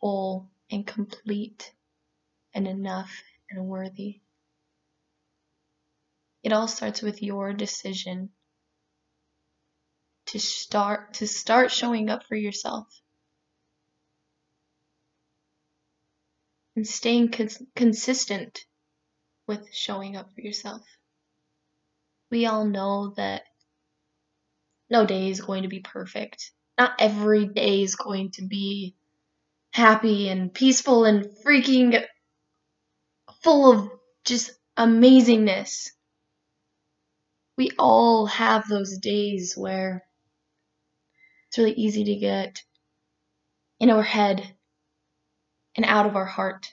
whole 0.00 0.50
and 0.70 0.86
complete 0.86 1.72
and 2.54 2.66
enough 2.66 3.10
and 3.50 3.66
worthy. 3.66 4.20
It 6.42 6.52
all 6.52 6.68
starts 6.68 7.02
with 7.02 7.22
your 7.22 7.52
decision 7.52 8.30
to 10.26 10.38
start 10.38 11.14
to 11.14 11.26
start 11.26 11.70
showing 11.70 12.08
up 12.08 12.24
for 12.24 12.36
yourself. 12.36 12.99
And 16.80 16.88
staying 16.88 17.30
cons- 17.30 17.62
consistent 17.76 18.64
with 19.46 19.68
showing 19.70 20.16
up 20.16 20.32
for 20.32 20.40
yourself. 20.40 20.80
We 22.30 22.46
all 22.46 22.64
know 22.64 23.12
that 23.18 23.42
no 24.88 25.04
day 25.04 25.28
is 25.28 25.42
going 25.42 25.64
to 25.64 25.68
be 25.68 25.80
perfect. 25.80 26.52
Not 26.78 26.94
every 26.98 27.44
day 27.44 27.82
is 27.82 27.96
going 27.96 28.30
to 28.36 28.46
be 28.46 28.96
happy 29.74 30.30
and 30.30 30.54
peaceful 30.54 31.04
and 31.04 31.26
freaking 31.44 32.02
full 33.42 33.70
of 33.70 33.90
just 34.24 34.50
amazingness. 34.78 35.90
We 37.58 37.72
all 37.78 38.24
have 38.24 38.66
those 38.66 38.96
days 38.96 39.52
where 39.54 40.02
it's 41.48 41.58
really 41.58 41.74
easy 41.74 42.04
to 42.04 42.14
get 42.16 42.62
in 43.80 43.90
our 43.90 44.02
head 44.02 44.56
and 45.76 45.84
out 45.86 46.06
of 46.06 46.16
our 46.16 46.24
heart. 46.24 46.72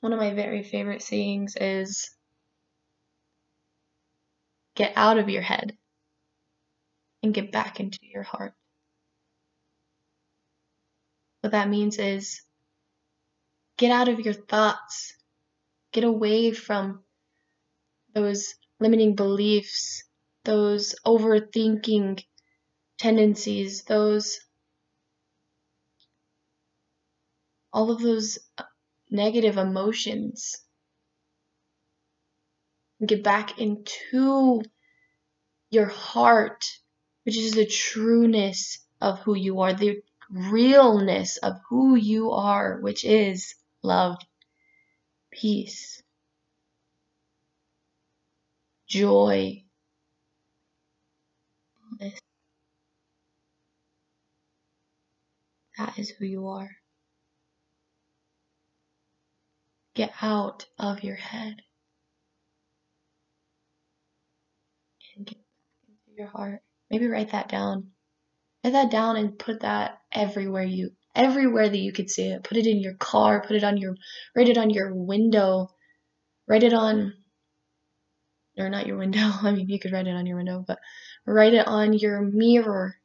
One 0.00 0.12
of 0.12 0.18
my 0.18 0.34
very 0.34 0.64
favorite 0.64 1.02
sayings 1.02 1.54
is 1.56 2.10
get 4.74 4.92
out 4.96 5.18
of 5.18 5.28
your 5.28 5.42
head 5.42 5.76
and 7.22 7.32
get 7.32 7.52
back 7.52 7.78
into 7.78 8.00
your 8.02 8.24
heart. 8.24 8.54
What 11.40 11.52
that 11.52 11.68
means 11.68 11.98
is 11.98 12.42
get 13.76 13.92
out 13.92 14.08
of 14.08 14.20
your 14.20 14.34
thoughts, 14.34 15.14
get 15.92 16.04
away 16.04 16.52
from 16.52 17.04
those 18.14 18.54
limiting 18.80 19.14
beliefs, 19.14 20.04
those 20.44 20.94
overthinking 21.06 22.24
tendencies, 23.02 23.82
those 23.82 24.38
all 27.72 27.90
of 27.90 28.00
those 28.00 28.38
uh, 28.58 28.62
negative 29.10 29.56
emotions. 29.56 30.58
Get 33.04 33.24
back 33.24 33.58
into 33.58 34.62
your 35.70 35.86
heart, 35.86 36.64
which 37.24 37.36
is 37.36 37.52
the 37.52 37.66
trueness 37.66 38.78
of 39.00 39.18
who 39.20 39.34
you 39.34 39.62
are, 39.62 39.72
the 39.72 40.00
realness 40.30 41.38
of 41.38 41.54
who 41.68 41.96
you 41.96 42.30
are, 42.30 42.78
which 42.80 43.04
is 43.04 43.56
love, 43.82 44.18
peace, 45.32 46.00
joy, 48.86 49.64
That 55.78 55.98
is 55.98 56.10
who 56.10 56.24
you 56.24 56.48
are. 56.48 56.70
Get 59.94 60.12
out 60.22 60.66
of 60.78 61.02
your 61.02 61.16
head 61.16 61.62
and 65.16 65.26
get 65.26 65.36
back 65.36 65.88
into 65.88 66.16
your 66.16 66.28
heart. 66.28 66.62
Maybe 66.90 67.06
write 67.06 67.32
that 67.32 67.48
down. 67.48 67.90
Write 68.64 68.72
that 68.72 68.90
down 68.90 69.16
and 69.16 69.38
put 69.38 69.60
that 69.60 69.98
everywhere 70.12 70.62
you 70.62 70.90
everywhere 71.14 71.68
that 71.68 71.78
you 71.78 71.92
could 71.92 72.10
see 72.10 72.28
it. 72.28 72.44
Put 72.44 72.56
it 72.56 72.66
in 72.66 72.80
your 72.80 72.94
car, 72.94 73.42
put 73.42 73.56
it 73.56 73.64
on 73.64 73.76
your 73.76 73.96
write 74.36 74.48
it 74.48 74.58
on 74.58 74.70
your 74.70 74.94
window, 74.94 75.68
write 76.48 76.62
it 76.62 76.72
on 76.72 77.14
or 78.58 78.68
not 78.68 78.86
your 78.86 78.98
window. 78.98 79.30
I 79.42 79.52
mean, 79.52 79.68
you 79.68 79.78
could 79.78 79.92
write 79.92 80.06
it 80.06 80.14
on 80.14 80.26
your 80.26 80.36
window, 80.36 80.64
but 80.66 80.78
write 81.26 81.54
it 81.54 81.66
on 81.66 81.92
your 81.92 82.20
mirror 82.20 82.96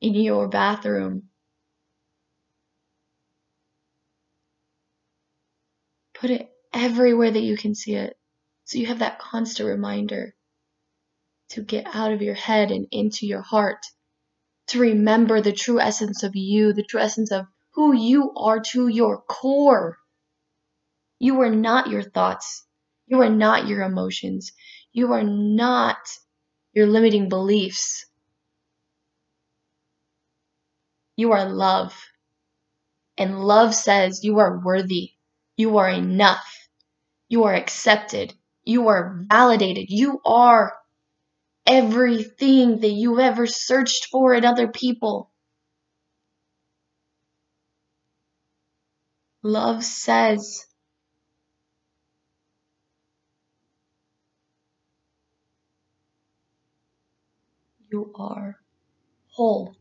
in 0.00 0.14
your 0.14 0.48
bathroom. 0.48 1.28
Put 6.22 6.30
it 6.30 6.52
everywhere 6.72 7.32
that 7.32 7.42
you 7.42 7.56
can 7.56 7.74
see 7.74 7.96
it. 7.96 8.16
So 8.64 8.78
you 8.78 8.86
have 8.86 9.00
that 9.00 9.18
constant 9.18 9.68
reminder 9.68 10.36
to 11.48 11.62
get 11.64 11.88
out 11.92 12.12
of 12.12 12.22
your 12.22 12.36
head 12.36 12.70
and 12.70 12.86
into 12.92 13.26
your 13.26 13.42
heart, 13.42 13.84
to 14.68 14.78
remember 14.78 15.40
the 15.40 15.50
true 15.50 15.80
essence 15.80 16.22
of 16.22 16.36
you, 16.36 16.74
the 16.74 16.84
true 16.84 17.00
essence 17.00 17.32
of 17.32 17.46
who 17.72 17.92
you 17.92 18.32
are 18.36 18.60
to 18.70 18.86
your 18.86 19.20
core. 19.22 19.98
You 21.18 21.40
are 21.40 21.50
not 21.50 21.90
your 21.90 22.04
thoughts. 22.04 22.64
You 23.08 23.20
are 23.22 23.28
not 23.28 23.66
your 23.66 23.82
emotions. 23.82 24.52
You 24.92 25.14
are 25.14 25.24
not 25.24 25.98
your 26.72 26.86
limiting 26.86 27.30
beliefs. 27.30 28.06
You 31.16 31.32
are 31.32 31.46
love. 31.46 32.00
And 33.18 33.40
love 33.40 33.74
says 33.74 34.22
you 34.22 34.38
are 34.38 34.60
worthy. 34.64 35.14
You 35.62 35.78
are 35.78 35.88
enough. 35.88 36.68
You 37.28 37.44
are 37.44 37.54
accepted. 37.54 38.34
You 38.64 38.88
are 38.88 39.22
validated. 39.30 39.90
You 39.90 40.20
are 40.26 40.76
everything 41.64 42.80
that 42.80 42.88
you've 42.90 43.20
ever 43.20 43.46
searched 43.46 44.06
for 44.06 44.34
in 44.34 44.44
other 44.44 44.66
people. 44.66 45.30
Love 49.44 49.84
says 49.84 50.66
you 57.88 58.12
are 58.16 58.56
whole. 59.28 59.76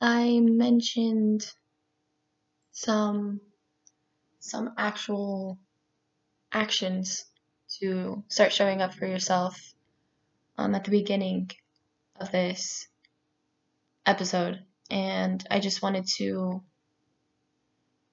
I 0.00 0.40
mentioned 0.40 1.46
some 2.72 3.40
some 4.38 4.72
actual 4.78 5.58
actions 6.50 7.26
to 7.80 8.24
start 8.28 8.52
showing 8.52 8.80
up 8.80 8.94
for 8.94 9.06
yourself 9.06 9.74
um, 10.56 10.74
at 10.74 10.84
the 10.84 10.90
beginning 10.90 11.50
of 12.18 12.32
this 12.32 12.88
episode, 14.06 14.64
and 14.90 15.46
I 15.50 15.60
just 15.60 15.82
wanted 15.82 16.06
to 16.16 16.62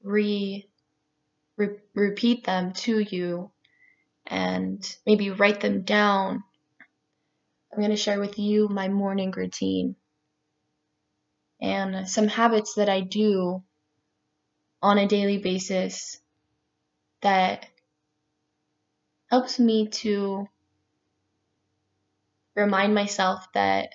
re, 0.03 0.67
re 1.55 1.69
repeat 1.93 2.43
them 2.43 2.73
to 2.73 2.99
you 2.99 3.51
and 4.25 4.97
maybe 5.05 5.29
write 5.29 5.61
them 5.61 5.83
down. 5.83 6.43
I'm 7.71 7.79
going 7.79 7.91
to 7.91 7.95
share 7.95 8.19
with 8.19 8.37
you 8.37 8.67
my 8.67 8.89
morning 8.89 9.31
routine 9.31 9.95
and 11.59 12.07
some 12.07 12.27
habits 12.27 12.75
that 12.75 12.89
I 12.89 13.01
do 13.01 13.63
on 14.81 14.97
a 14.97 15.07
daily 15.07 15.39
basis 15.39 16.19
that 17.21 17.65
helps 19.29 19.59
me 19.59 19.89
to 19.89 20.47
remind 22.55 22.93
myself 22.93 23.45
that 23.53 23.89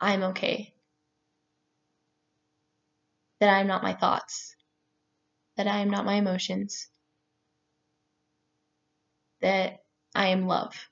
I'm 0.00 0.22
okay. 0.24 0.74
That 3.40 3.48
I'm 3.48 3.66
not 3.66 3.82
my 3.82 3.94
thoughts. 3.94 4.54
That 5.56 5.66
I 5.66 5.78
am 5.78 5.90
not 5.90 6.04
my 6.04 6.14
emotions. 6.14 6.88
That 9.40 9.80
I 10.14 10.28
am 10.28 10.46
love. 10.46 10.88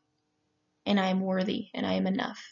And 0.86 0.98
I 0.98 1.08
am 1.08 1.20
worthy 1.20 1.68
and 1.74 1.86
I 1.86 1.94
am 1.94 2.06
enough. 2.06 2.42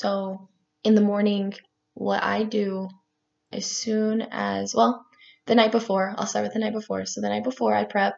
So 0.00 0.48
in 0.82 0.94
the 0.94 1.02
morning, 1.02 1.52
what 1.92 2.22
I 2.22 2.44
do 2.44 2.88
as 3.52 3.66
soon 3.66 4.22
as, 4.30 4.74
well, 4.74 5.04
the 5.44 5.54
night 5.54 5.72
before, 5.72 6.14
I'll 6.16 6.24
start 6.24 6.44
with 6.44 6.54
the 6.54 6.58
night 6.58 6.72
before. 6.72 7.04
So 7.04 7.20
the 7.20 7.28
night 7.28 7.44
before, 7.44 7.74
I 7.74 7.84
prep 7.84 8.14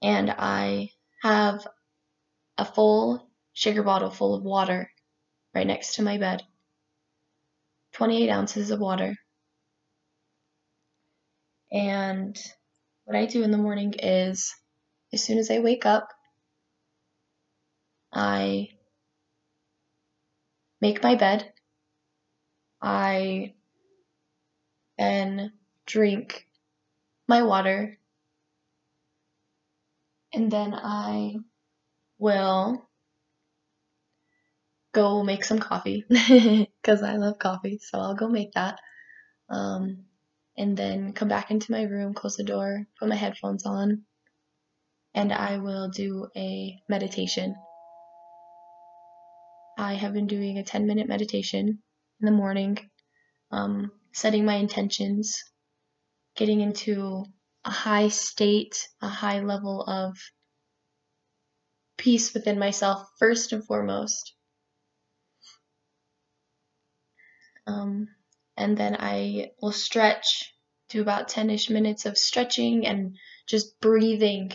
and 0.00 0.30
I 0.30 0.90
have 1.24 1.66
a 2.56 2.64
full 2.64 3.28
shaker 3.54 3.82
bottle 3.82 4.10
full 4.10 4.36
of 4.36 4.44
water 4.44 4.88
right 5.52 5.66
next 5.66 5.96
to 5.96 6.02
my 6.02 6.16
bed. 6.16 6.44
28 7.94 8.30
ounces 8.30 8.70
of 8.70 8.78
water. 8.78 9.16
And 11.72 12.40
what 13.02 13.16
I 13.16 13.26
do 13.26 13.42
in 13.42 13.50
the 13.50 13.58
morning 13.58 13.94
is, 13.98 14.54
as 15.12 15.24
soon 15.24 15.38
as 15.38 15.50
I 15.50 15.58
wake 15.58 15.86
up, 15.86 16.06
I 18.12 18.68
make 20.80 21.02
my 21.02 21.14
bed. 21.14 21.52
I 22.82 23.54
then 24.98 25.52
drink 25.86 26.46
my 27.26 27.42
water. 27.42 27.98
And 30.32 30.50
then 30.50 30.74
I 30.74 31.36
will 32.18 32.88
go 34.92 35.22
make 35.22 35.44
some 35.44 35.58
coffee 35.58 36.04
because 36.08 37.02
I 37.02 37.16
love 37.16 37.38
coffee. 37.38 37.78
So 37.82 37.98
I'll 37.98 38.14
go 38.14 38.28
make 38.28 38.52
that. 38.52 38.78
Um, 39.48 40.04
and 40.56 40.76
then 40.76 41.12
come 41.12 41.28
back 41.28 41.50
into 41.50 41.72
my 41.72 41.82
room, 41.82 42.14
close 42.14 42.36
the 42.36 42.44
door, 42.44 42.86
put 42.98 43.08
my 43.08 43.16
headphones 43.16 43.64
on, 43.64 44.02
and 45.14 45.32
I 45.32 45.58
will 45.58 45.88
do 45.88 46.28
a 46.36 46.78
meditation. 46.88 47.56
I 49.80 49.94
have 49.94 50.12
been 50.12 50.26
doing 50.26 50.58
a 50.58 50.62
10 50.62 50.86
minute 50.86 51.08
meditation 51.08 51.82
in 52.20 52.26
the 52.26 52.30
morning, 52.30 52.78
um, 53.50 53.90
setting 54.12 54.44
my 54.44 54.56
intentions, 54.56 55.42
getting 56.36 56.60
into 56.60 57.24
a 57.64 57.70
high 57.70 58.08
state, 58.08 58.86
a 59.00 59.08
high 59.08 59.40
level 59.40 59.82
of 59.82 60.18
peace 61.96 62.34
within 62.34 62.58
myself, 62.58 63.08
first 63.18 63.52
and 63.52 63.64
foremost. 63.64 64.34
Um, 67.66 68.08
and 68.58 68.76
then 68.76 68.98
I 69.00 69.52
will 69.62 69.72
stretch, 69.72 70.52
do 70.90 71.00
about 71.00 71.28
10 71.28 71.48
ish 71.48 71.70
minutes 71.70 72.04
of 72.04 72.18
stretching 72.18 72.86
and 72.86 73.16
just 73.46 73.80
breathing. 73.80 74.52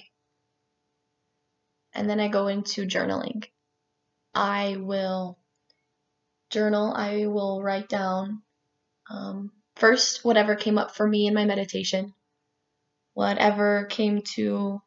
And 1.94 2.08
then 2.08 2.20
I 2.20 2.28
go 2.28 2.46
into 2.46 2.86
journaling. 2.86 3.46
I 4.36 4.76
will 4.78 5.40
journal, 6.50 6.94
I 6.94 7.28
will 7.28 7.64
write 7.64 7.88
down 7.88 8.42
um, 9.10 9.52
first 9.78 10.26
whatever 10.26 10.56
came 10.56 10.78
up 10.78 10.96
for 10.96 11.08
me 11.08 11.28
in 11.28 11.34
my 11.34 11.46
meditation, 11.46 12.14
whatever 13.14 13.86
came 13.86 14.22
to, 14.36 14.82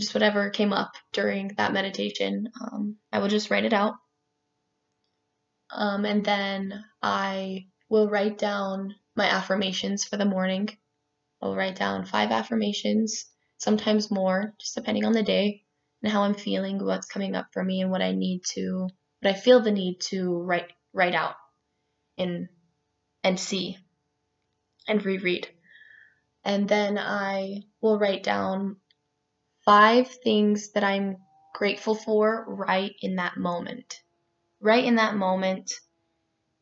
just 0.00 0.14
whatever 0.14 0.50
came 0.50 0.72
up 0.72 0.94
during 1.12 1.48
that 1.56 1.72
meditation. 1.72 2.50
Um, 2.60 2.96
I 3.12 3.20
will 3.20 3.28
just 3.28 3.50
write 3.50 3.64
it 3.64 3.72
out. 3.72 3.94
Um, 5.70 6.04
and 6.04 6.24
then 6.24 6.84
I 7.00 7.66
will 7.88 8.10
write 8.10 8.36
down 8.36 8.96
my 9.14 9.26
affirmations 9.26 10.04
for 10.04 10.16
the 10.16 10.24
morning. 10.24 10.68
I'll 11.40 11.56
write 11.56 11.76
down 11.76 12.04
five 12.04 12.30
affirmations, 12.30 13.26
sometimes 13.58 14.10
more, 14.10 14.54
just 14.58 14.74
depending 14.74 15.04
on 15.04 15.12
the 15.12 15.22
day 15.22 15.61
and 16.02 16.12
how 16.12 16.22
I'm 16.22 16.34
feeling, 16.34 16.84
what's 16.84 17.06
coming 17.06 17.34
up 17.34 17.48
for 17.52 17.62
me, 17.62 17.80
and 17.80 17.90
what 17.90 18.02
I 18.02 18.12
need 18.12 18.42
to, 18.54 18.88
what 19.20 19.30
I 19.30 19.34
feel 19.34 19.60
the 19.60 19.70
need 19.70 20.00
to 20.10 20.38
write 20.42 20.72
write 20.92 21.14
out 21.14 21.34
and 22.18 22.48
and 23.24 23.38
see 23.38 23.78
and 24.88 25.04
reread. 25.04 25.48
And 26.44 26.68
then 26.68 26.98
I 26.98 27.62
will 27.80 27.98
write 27.98 28.24
down 28.24 28.76
five 29.64 30.08
things 30.08 30.72
that 30.72 30.82
I'm 30.82 31.18
grateful 31.54 31.94
for 31.94 32.44
right 32.48 32.92
in 33.00 33.16
that 33.16 33.36
moment. 33.36 34.00
Right 34.60 34.84
in 34.84 34.96
that 34.96 35.14
moment. 35.14 35.72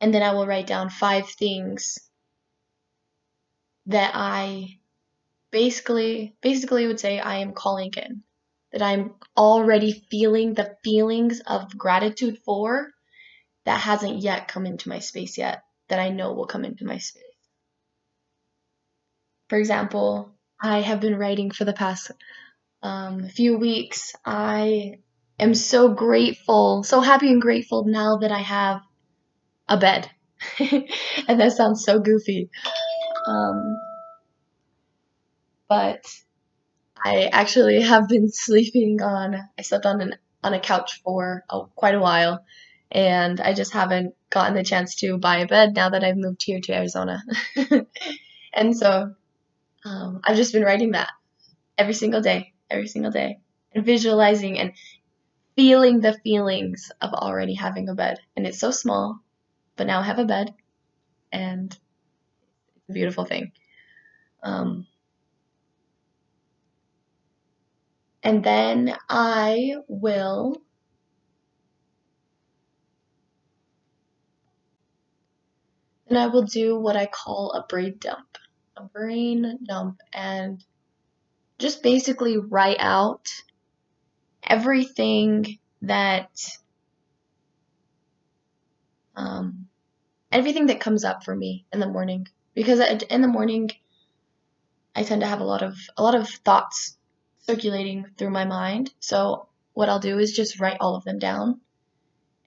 And 0.00 0.12
then 0.12 0.22
I 0.22 0.32
will 0.32 0.46
write 0.46 0.66
down 0.66 0.90
five 0.90 1.28
things 1.28 1.98
that 3.86 4.12
I 4.14 4.78
basically 5.50 6.36
basically 6.42 6.86
would 6.86 7.00
say 7.00 7.18
I 7.18 7.38
am 7.38 7.52
calling 7.52 7.92
in 7.96 8.22
that 8.72 8.82
I'm 8.82 9.12
already 9.36 9.92
feeling 10.10 10.54
the 10.54 10.76
feelings 10.84 11.40
of 11.46 11.76
gratitude 11.76 12.38
for 12.44 12.90
that 13.66 13.80
hasn't 13.80 14.18
yet 14.22 14.48
come 14.48 14.66
into 14.66 14.88
my 14.88 15.00
space 15.00 15.38
yet, 15.38 15.62
that 15.88 15.98
I 15.98 16.10
know 16.10 16.32
will 16.32 16.46
come 16.46 16.64
into 16.64 16.84
my 16.84 16.98
space. 16.98 17.22
For 19.48 19.58
example, 19.58 20.32
I 20.60 20.80
have 20.80 21.00
been 21.00 21.16
writing 21.16 21.50
for 21.50 21.64
the 21.64 21.72
past 21.72 22.10
um, 22.82 23.28
few 23.28 23.58
weeks. 23.58 24.14
I 24.24 24.98
am 25.38 25.54
so 25.54 25.88
grateful, 25.88 26.82
so 26.84 27.00
happy 27.00 27.28
and 27.30 27.42
grateful 27.42 27.84
now 27.86 28.18
that 28.18 28.32
I 28.32 28.40
have 28.40 28.82
a 29.68 29.76
bed. 29.76 30.10
and 30.58 31.40
that 31.40 31.52
sounds 31.52 31.84
so 31.84 32.00
goofy. 32.00 32.50
Um, 33.26 33.76
but 35.68 36.02
I 37.02 37.26
actually 37.32 37.82
have 37.82 38.08
been 38.08 38.28
sleeping 38.32 39.02
on, 39.02 39.36
I 39.58 39.62
slept 39.62 39.86
on 39.86 40.00
an 40.00 40.14
on 40.42 40.54
a 40.54 40.60
couch 40.60 41.02
for 41.02 41.44
quite 41.76 41.94
a 41.94 42.00
while, 42.00 42.44
and 42.90 43.40
I 43.40 43.52
just 43.52 43.74
haven't 43.74 44.14
gotten 44.30 44.54
the 44.54 44.64
chance 44.64 44.94
to 44.96 45.18
buy 45.18 45.38
a 45.38 45.46
bed 45.46 45.74
now 45.74 45.90
that 45.90 46.02
I've 46.02 46.16
moved 46.16 46.42
here 46.42 46.60
to 46.60 46.74
Arizona. 46.74 47.22
and 48.54 48.74
so 48.76 49.14
um, 49.84 50.20
I've 50.24 50.36
just 50.36 50.54
been 50.54 50.64
writing 50.64 50.92
that 50.92 51.10
every 51.76 51.94
single 51.94 52.22
day, 52.22 52.54
every 52.70 52.88
single 52.88 53.10
day, 53.10 53.38
and 53.72 53.84
visualizing 53.84 54.58
and 54.58 54.72
feeling 55.56 56.00
the 56.00 56.18
feelings 56.24 56.90
of 57.02 57.12
already 57.12 57.54
having 57.54 57.88
a 57.90 57.94
bed. 57.94 58.18
And 58.36 58.46
it's 58.46 58.60
so 58.60 58.70
small, 58.70 59.20
but 59.76 59.86
now 59.86 60.00
I 60.00 60.04
have 60.04 60.18
a 60.18 60.24
bed, 60.24 60.54
and 61.32 61.70
it's 62.76 62.88
a 62.88 62.92
beautiful 62.92 63.26
thing. 63.26 63.52
Um, 64.42 64.86
and 68.22 68.44
then 68.44 68.96
I 69.08 69.76
will 69.88 70.60
then 76.08 76.18
I 76.18 76.26
will 76.26 76.42
do 76.42 76.78
what 76.78 76.96
I 76.96 77.06
call 77.06 77.52
a 77.52 77.66
brain 77.66 77.96
dump. 77.98 78.38
A 78.76 78.82
brain 78.82 79.58
dump 79.66 80.00
and 80.12 80.62
just 81.58 81.82
basically 81.82 82.38
write 82.38 82.78
out 82.78 83.28
everything 84.42 85.58
that 85.82 86.30
um, 89.16 89.66
everything 90.32 90.66
that 90.66 90.80
comes 90.80 91.04
up 91.04 91.24
for 91.24 91.34
me 91.34 91.66
in 91.72 91.80
the 91.80 91.86
morning 91.86 92.26
because 92.54 92.80
in 93.10 93.20
the 93.20 93.28
morning 93.28 93.70
I 94.94 95.02
tend 95.02 95.20
to 95.20 95.26
have 95.26 95.40
a 95.40 95.44
lot 95.44 95.62
of 95.62 95.76
a 95.96 96.02
lot 96.02 96.14
of 96.14 96.28
thoughts 96.28 96.96
circulating 97.50 98.06
through 98.16 98.30
my 98.30 98.44
mind. 98.44 98.92
So 99.00 99.48
what 99.72 99.88
I'll 99.88 99.98
do 99.98 100.18
is 100.18 100.32
just 100.32 100.60
write 100.60 100.76
all 100.80 100.94
of 100.94 101.04
them 101.04 101.18
down 101.18 101.60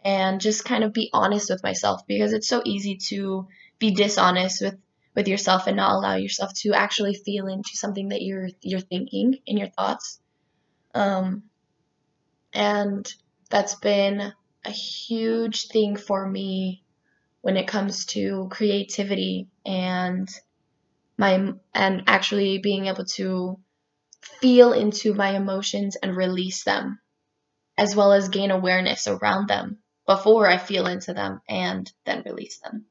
and 0.03 0.39
just 0.39 0.63
kind 0.65 0.83
of 0.83 0.93
be 0.93 1.09
honest 1.13 1.49
with 1.49 1.63
myself 1.63 2.07
because 2.07 2.31
it's 2.31 2.47
so 2.47 2.61
easy 2.65 2.97
to 3.09 3.47
be 3.79 3.91
dishonest 3.91 4.61
with 4.61 4.77
with 5.15 5.27
yourself 5.27 5.67
and 5.67 5.77
not 5.77 5.91
allow 5.91 6.15
yourself 6.15 6.53
to 6.55 6.73
actually 6.73 7.13
feel 7.13 7.47
into 7.47 7.71
something 7.75 8.09
that 8.09 8.21
you're 8.21 8.49
you're 8.61 8.79
thinking 8.79 9.37
in 9.45 9.57
your 9.57 9.67
thoughts. 9.67 10.19
Um, 10.95 11.43
and 12.53 13.13
that's 13.49 13.75
been 13.75 14.33
a 14.65 14.71
huge 14.71 15.67
thing 15.67 15.97
for 15.97 16.25
me 16.27 16.83
when 17.41 17.57
it 17.57 17.67
comes 17.67 18.05
to 18.05 18.47
creativity 18.49 19.49
and 19.65 20.29
my 21.17 21.53
and 21.73 22.03
actually 22.07 22.57
being 22.57 22.87
able 22.87 23.05
to 23.05 23.59
feel 24.41 24.73
into 24.73 25.13
my 25.13 25.35
emotions 25.35 25.95
and 25.95 26.15
release 26.15 26.63
them, 26.63 26.99
as 27.77 27.95
well 27.95 28.13
as 28.13 28.29
gain 28.29 28.51
awareness 28.51 29.07
around 29.07 29.47
them 29.47 29.79
before 30.05 30.47
I 30.47 30.57
feel 30.57 30.87
into 30.87 31.13
them 31.13 31.41
and 31.47 31.91
then 32.05 32.23
release 32.25 32.59
them. 32.59 32.85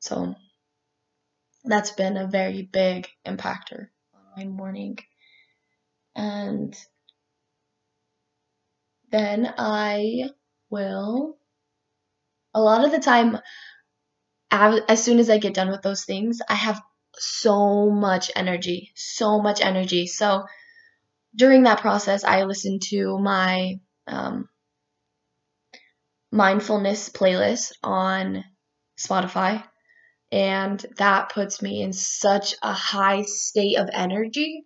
So 0.00 0.34
that's 1.64 1.92
been 1.92 2.16
a 2.16 2.26
very 2.26 2.62
big 2.62 3.08
impactor 3.26 3.88
on 4.14 4.20
my 4.36 4.44
morning. 4.44 4.98
And 6.14 6.76
then 9.10 9.52
I 9.58 10.30
will, 10.70 11.36
a 12.54 12.60
lot 12.60 12.84
of 12.84 12.90
the 12.90 12.98
time, 12.98 13.38
as 14.50 15.02
soon 15.02 15.18
as 15.18 15.30
I 15.30 15.38
get 15.38 15.54
done 15.54 15.70
with 15.70 15.82
those 15.82 16.04
things, 16.04 16.40
I 16.48 16.54
have 16.54 16.82
so 17.22 17.90
much 17.90 18.30
energy, 18.34 18.90
so 18.94 19.40
much 19.40 19.60
energy. 19.60 20.06
So 20.06 20.44
during 21.34 21.62
that 21.64 21.80
process, 21.80 22.24
I 22.24 22.44
listened 22.44 22.82
to 22.90 23.18
my 23.18 23.76
um, 24.06 24.48
mindfulness 26.30 27.08
playlist 27.08 27.72
on 27.82 28.44
Spotify, 28.98 29.64
and 30.30 30.84
that 30.98 31.30
puts 31.30 31.62
me 31.62 31.82
in 31.82 31.92
such 31.92 32.54
a 32.62 32.72
high 32.72 33.22
state 33.22 33.78
of 33.78 33.88
energy 33.92 34.64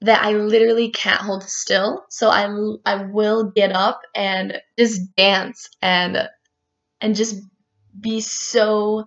that 0.00 0.22
I 0.22 0.32
literally 0.32 0.90
can't 0.90 1.20
hold 1.20 1.44
still. 1.44 2.04
So 2.08 2.30
I 2.30 2.48
I 2.86 3.04
will 3.04 3.50
get 3.50 3.72
up 3.72 4.00
and 4.14 4.60
just 4.78 5.14
dance 5.16 5.68
and 5.82 6.28
and 7.00 7.14
just 7.14 7.36
be 7.98 8.20
so 8.20 9.04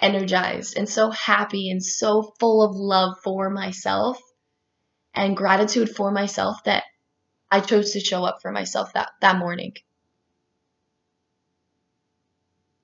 energized 0.00 0.76
and 0.76 0.88
so 0.88 1.10
happy 1.10 1.70
and 1.70 1.84
so 1.84 2.34
full 2.40 2.62
of 2.62 2.74
love 2.74 3.18
for 3.22 3.50
myself 3.50 4.20
and 5.14 5.36
gratitude 5.36 5.94
for 5.94 6.10
myself 6.10 6.62
that 6.64 6.84
I 7.50 7.60
chose 7.60 7.92
to 7.92 8.00
show 8.00 8.24
up 8.24 8.42
for 8.42 8.52
myself 8.52 8.92
that, 8.94 9.10
that 9.20 9.36
morning. 9.36 9.74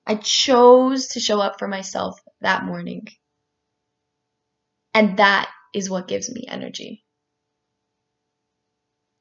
I 0.05 0.15
chose 0.15 1.07
to 1.09 1.19
show 1.19 1.39
up 1.39 1.59
for 1.59 1.67
myself 1.67 2.19
that 2.41 2.63
morning. 2.63 3.07
And 4.93 5.17
that 5.17 5.49
is 5.73 5.89
what 5.89 6.07
gives 6.07 6.33
me 6.33 6.45
energy. 6.47 7.03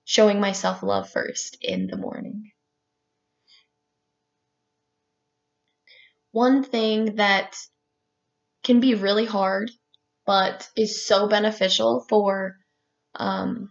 Showing 0.04 0.40
myself 0.40 0.82
love 0.82 1.10
first 1.10 1.58
in 1.60 1.88
the 1.88 1.96
morning. 1.96 2.52
One 6.30 6.62
thing 6.62 7.16
that 7.16 7.56
can 8.66 8.80
be 8.80 8.96
really 8.96 9.24
hard, 9.24 9.70
but 10.26 10.68
is 10.76 11.06
so 11.06 11.28
beneficial 11.28 12.04
for 12.08 12.56
um, 13.14 13.70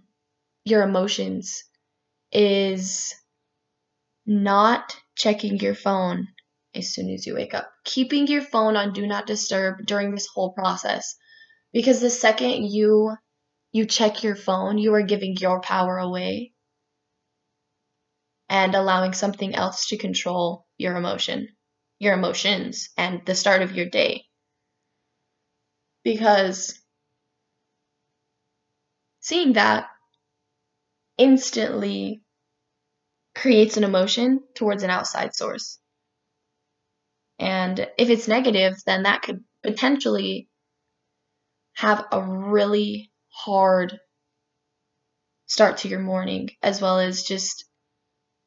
your 0.64 0.84
emotions 0.84 1.66
is 2.32 3.14
not 4.26 4.96
checking 5.18 5.60
your 5.60 5.76
phone 5.76 6.30
as 6.74 6.94
soon 6.94 7.10
as 7.10 7.28
you 7.28 7.36
wake 7.36 7.54
up. 7.54 7.70
Keeping 7.84 8.26
your 8.28 8.42
phone 8.42 8.78
on 8.78 8.94
do 8.94 9.06
not 9.06 9.28
disturb 9.28 9.86
during 9.86 10.12
this 10.12 10.28
whole 10.34 10.54
process. 10.54 11.16
Because 11.74 12.00
the 12.00 12.10
second 12.10 12.64
you 12.72 13.18
you 13.74 13.86
check 13.86 14.24
your 14.24 14.38
phone, 14.38 14.78
you 14.78 14.94
are 14.94 15.02
giving 15.02 15.36
your 15.36 15.60
power 15.60 15.98
away 15.98 16.54
and 18.48 18.74
allowing 18.74 19.12
something 19.12 19.54
else 19.54 19.88
to 19.88 19.98
control 19.98 20.66
your 20.78 20.96
emotion, 20.96 21.50
your 22.00 22.14
emotions 22.14 22.88
and 22.98 23.26
the 23.26 23.36
start 23.36 23.62
of 23.62 23.76
your 23.76 23.90
day 23.90 24.24
because 26.06 26.80
seeing 29.20 29.54
that 29.54 29.88
instantly 31.18 32.22
creates 33.34 33.76
an 33.76 33.84
emotion 33.84 34.42
towards 34.54 34.84
an 34.84 34.90
outside 34.90 35.36
source. 35.36 35.80
And 37.40 37.80
if 37.98 38.10
it's 38.10 38.30
negative, 38.30 38.76
then 38.86 39.04
that 39.04 39.24
could 39.24 39.44
potentially 39.64 40.48
have 41.74 42.06
a 42.12 42.22
really 42.22 43.12
hard 43.30 44.00
start 45.48 45.80
to 45.80 45.90
your 45.90 46.00
morning, 46.00 46.52
as 46.62 46.82
well 46.82 47.00
as 47.00 47.24
just 47.24 47.66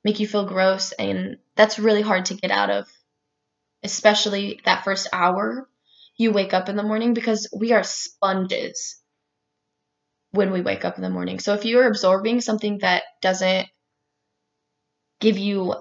make 0.04 0.20
you 0.20 0.28
feel 0.28 0.46
gross. 0.46 0.92
And 0.92 1.38
that's 1.56 1.78
really 1.78 2.02
hard 2.02 2.26
to 2.26 2.34
get 2.34 2.52
out 2.52 2.70
of, 2.70 2.88
especially 3.82 4.60
that 4.64 4.84
first 4.84 5.08
hour 5.12 5.68
you 6.18 6.32
wake 6.32 6.52
up 6.52 6.68
in 6.68 6.76
the 6.76 6.82
morning 6.82 7.14
because 7.14 7.48
we 7.56 7.72
are 7.72 7.84
sponges 7.84 9.00
when 10.32 10.50
we 10.52 10.60
wake 10.60 10.84
up 10.84 10.96
in 10.96 11.02
the 11.02 11.10
morning. 11.10 11.38
So 11.38 11.54
if 11.54 11.64
you're 11.64 11.86
absorbing 11.86 12.40
something 12.40 12.78
that 12.78 13.04
doesn't 13.22 13.68
give 15.20 15.38
you 15.38 15.74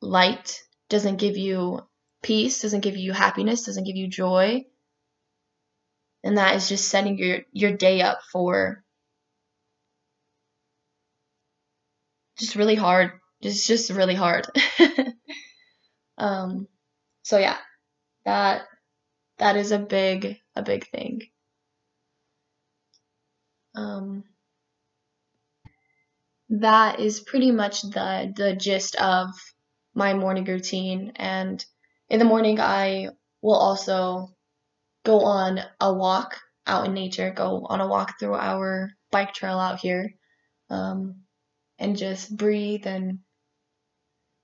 light, 0.00 0.62
doesn't 0.88 1.16
give 1.16 1.36
you 1.36 1.80
peace, 2.22 2.62
doesn't 2.62 2.80
give 2.80 2.96
you 2.96 3.12
happiness, 3.12 3.64
doesn't 3.64 3.84
give 3.84 3.96
you 3.96 4.08
joy, 4.08 4.64
and 6.24 6.38
that 6.38 6.56
is 6.56 6.68
just 6.68 6.88
setting 6.88 7.18
your 7.18 7.40
your 7.52 7.72
day 7.76 8.00
up 8.02 8.20
for 8.32 8.84
just 12.38 12.56
really 12.56 12.74
hard. 12.74 13.12
It's 13.40 13.66
just 13.66 13.90
really 13.90 14.14
hard. 14.14 14.46
um 16.18 16.68
so 17.22 17.38
yeah, 17.38 17.58
that 18.24 18.62
that 19.38 19.56
is 19.56 19.72
a 19.72 19.78
big 19.78 20.38
a 20.54 20.62
big 20.62 20.88
thing. 20.88 21.22
Um, 23.74 24.24
that 26.48 27.00
is 27.00 27.20
pretty 27.20 27.50
much 27.50 27.82
the 27.82 28.32
the 28.34 28.54
gist 28.54 28.96
of 28.96 29.30
my 29.94 30.14
morning 30.14 30.44
routine 30.44 31.12
and 31.16 31.64
in 32.08 32.18
the 32.18 32.24
morning 32.24 32.60
I 32.60 33.08
will 33.42 33.56
also 33.56 34.28
go 35.04 35.20
on 35.20 35.60
a 35.80 35.92
walk 35.92 36.38
out 36.66 36.86
in 36.86 36.94
nature, 36.94 37.30
go 37.30 37.66
on 37.68 37.80
a 37.80 37.86
walk 37.86 38.18
through 38.18 38.34
our 38.34 38.90
bike 39.10 39.32
trail 39.34 39.58
out 39.58 39.78
here, 39.78 40.14
um, 40.70 41.22
and 41.78 41.96
just 41.96 42.36
breathe 42.36 42.86
and 42.86 43.20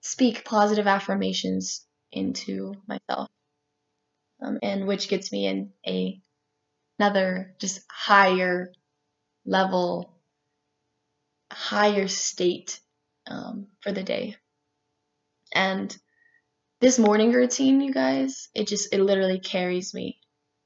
speak 0.01 0.45
positive 0.45 0.86
affirmations 0.86 1.84
into 2.12 2.74
myself 2.86 3.28
um, 4.43 4.59
and 4.62 4.86
which 4.86 5.09
gets 5.09 5.32
me 5.32 5.47
in 5.47 5.72
a 5.86 6.20
another 6.99 7.55
just 7.59 7.80
higher 7.90 8.72
level, 9.45 10.14
higher 11.53 12.09
state 12.09 12.80
um, 13.26 13.68
for 13.80 13.93
the 13.93 14.03
day. 14.03 14.36
And 15.55 15.97
this 16.80 16.99
morning 16.99 17.32
routine, 17.32 17.80
you 17.80 17.93
guys, 17.93 18.49
it 18.55 18.66
just 18.66 18.93
it 18.93 19.01
literally 19.01 19.40
carries 19.40 19.95
me 19.95 20.18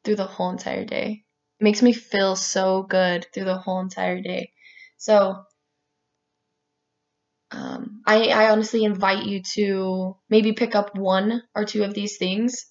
through 0.05 0.17
the 0.17 0.27
whole 0.27 0.51
entire 0.51 0.85
day. 0.85 1.25
It 1.61 1.65
makes 1.65 1.83
me 1.83 1.93
feel 1.93 2.37
so 2.37 2.83
good 2.83 3.27
through 3.33 3.45
the 3.45 3.59
whole 3.59 3.81
entire 3.81 4.21
day. 4.21 4.53
So 4.99 5.45
um, 7.51 8.03
I, 8.07 8.29
I 8.29 8.51
honestly 8.51 8.85
invite 8.85 9.25
you 9.25 9.43
to 9.55 10.17
maybe 10.29 10.53
pick 10.53 10.75
up 10.75 10.97
one 10.97 11.43
or 11.55 11.65
two 11.65 11.85
of 11.85 11.95
these 11.95 12.19
things 12.19 12.67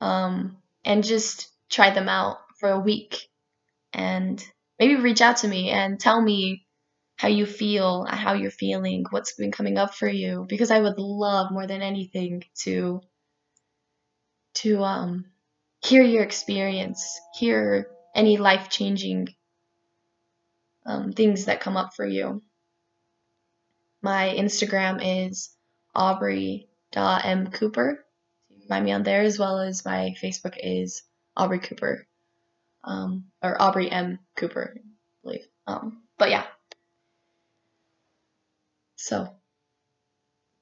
um, 0.00 0.56
and 0.84 1.04
just 1.04 1.48
try 1.70 1.90
them 1.90 2.08
out 2.08 2.38
for 2.58 2.70
a 2.70 2.80
week 2.80 3.28
and 3.92 4.42
maybe 4.78 4.96
reach 4.96 5.20
out 5.20 5.38
to 5.38 5.48
me 5.48 5.70
and 5.70 6.00
tell 6.00 6.20
me 6.20 6.66
how 7.16 7.28
you 7.28 7.46
feel, 7.46 8.04
how 8.04 8.34
you're 8.34 8.50
feeling, 8.50 9.04
what's 9.10 9.34
been 9.34 9.52
coming 9.52 9.76
up 9.76 9.94
for 9.94 10.08
you 10.08 10.46
because 10.48 10.70
I 10.70 10.80
would 10.80 10.98
love 10.98 11.50
more 11.50 11.66
than 11.66 11.82
anything 11.82 12.44
to 12.62 13.00
to 14.54 14.82
um 14.82 15.26
hear 15.84 16.02
your 16.02 16.22
experience, 16.22 17.20
hear 17.34 17.90
any 18.14 18.36
life-changing 18.36 19.28
um, 20.86 21.12
things 21.12 21.44
that 21.44 21.60
come 21.60 21.76
up 21.76 21.94
for 21.94 22.06
you. 22.06 22.42
My 24.02 24.34
Instagram 24.36 25.28
is 25.28 25.50
aubree.mcooper. 25.94 27.96
Find 28.68 28.84
me 28.84 28.92
on 28.92 29.02
there 29.02 29.22
as 29.22 29.38
well 29.38 29.60
as 29.60 29.84
my 29.84 30.14
Facebook 30.22 30.56
is 30.62 31.02
Aubree 31.36 31.62
Cooper. 31.62 32.06
Um, 32.84 33.24
or 33.42 33.56
Aubree 33.60 33.90
M. 33.90 34.18
Cooper, 34.36 34.74
I 34.76 34.80
believe. 35.22 35.46
Um, 35.66 36.02
but 36.18 36.30
yeah. 36.30 36.44
So, 38.96 39.28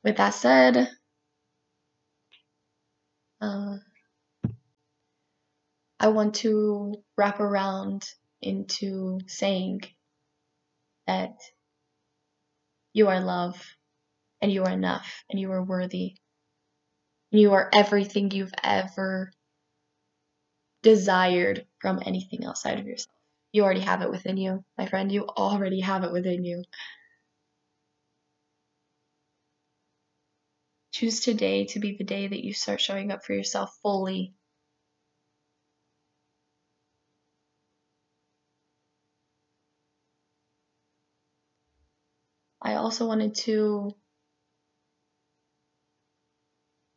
with 0.05 0.17
that 0.17 0.35
said, 0.35 0.89
uh, 3.41 3.77
I 5.99 6.09
want 6.09 6.35
to 6.37 7.03
wrap 7.17 7.41
around 7.41 8.05
into 8.41 9.21
saying 9.27 9.81
that 11.07 11.35
you 12.93 13.09
are 13.09 13.21
love, 13.21 13.63
and 14.41 14.53
you 14.53 14.65
are 14.65 14.73
enough, 14.73 15.25
and 15.31 15.41
you 15.41 15.51
are 15.53 15.65
worthy. 15.65 16.17
You 17.37 17.53
are 17.53 17.71
everything 17.73 18.31
you've 18.31 18.55
ever 18.65 19.31
desired 20.83 21.67
from 21.81 22.03
anything 22.05 22.45
outside 22.45 22.79
of 22.79 22.87
yourself. 22.87 23.15
You 23.53 23.65
already 23.65 23.81
have 23.81 24.03
it 24.03 24.11
within 24.11 24.37
you, 24.37 24.65
my 24.79 24.87
friend. 24.87 25.13
You 25.13 25.27
already 25.27 25.81
have 25.81 26.05
it 26.05 26.13
within 26.13 26.45
you. 26.45 26.65
Choose 30.93 31.21
today 31.21 31.67
to 31.67 31.79
be 31.79 31.97
the 31.97 32.05
day 32.05 32.27
that 32.27 32.45
you 32.45 32.55
start 32.55 32.81
showing 32.81 33.13
up 33.13 33.25
for 33.25 33.35
yourself 33.35 33.77
fully 33.83 34.35
I 42.67 42.75
also 42.75 43.07
wanted 43.07 43.35
to 43.47 43.95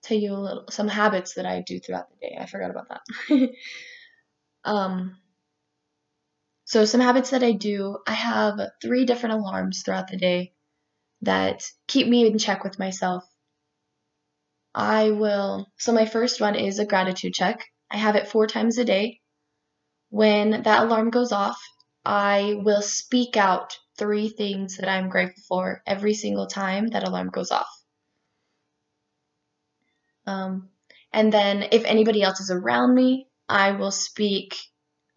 tell 0.10 0.18
you 0.18 0.34
a 0.34 0.36
little 0.36 0.66
some 0.70 0.88
habits 0.88 1.36
that 1.36 1.45
I 1.45 1.62
do 1.62 1.80
throughout 1.80 2.10
the 2.10 2.28
day. 2.28 2.38
I 2.39 2.45
forgot 2.45 2.72
about 2.72 2.88
that. 2.89 3.49
um, 4.66 5.18
so 6.66 6.86
some 6.86 7.01
habits 7.01 7.32
that 7.32 7.43
I 7.43 7.53
do, 7.53 7.97
I 8.05 8.14
have 8.14 8.60
three 8.82 9.05
different 9.05 9.36
alarms 9.36 9.82
throughout 9.82 10.07
the 10.07 10.18
day 10.18 10.53
that 11.22 11.64
keep 11.88 12.07
me 12.07 12.28
in 12.28 12.38
check 12.38 12.64
with 12.64 12.80
myself. 12.80 13.24
I 14.74 15.12
will 15.12 15.68
so 15.78 15.91
my 15.91 16.05
first 16.05 16.41
one 16.41 16.55
is 16.55 16.80
a 16.80 16.86
gratitude 16.86 17.34
check. 17.34 17.66
I 17.91 17.97
have 17.97 18.16
it 18.16 18.28
four 18.28 18.47
times 18.47 18.78
a 18.78 18.86
day. 18.86 19.20
When 20.10 20.64
that 20.64 20.84
alarm 20.84 21.10
goes 21.10 21.32
off, 21.32 21.60
I 22.05 22.55
will 22.64 22.82
speak 22.82 23.38
out 23.38 23.78
three 23.97 24.30
things 24.30 24.78
that 24.78 24.89
I'm 24.89 25.10
grateful 25.10 25.43
for 25.47 25.84
every 25.86 26.14
single 26.14 26.47
time 26.47 26.88
that 26.88 27.07
alarm 27.07 27.30
goes 27.30 27.51
off. 27.51 27.79
Um, 30.30 30.70
and 31.12 31.34
then 31.34 31.68
if 31.72 31.86
anybody 31.86 32.22
else 32.22 32.40
is 32.40 32.52
around 32.52 32.94
me, 32.94 33.28
I 33.50 33.72
will 33.72 33.92
speak, 33.92 34.56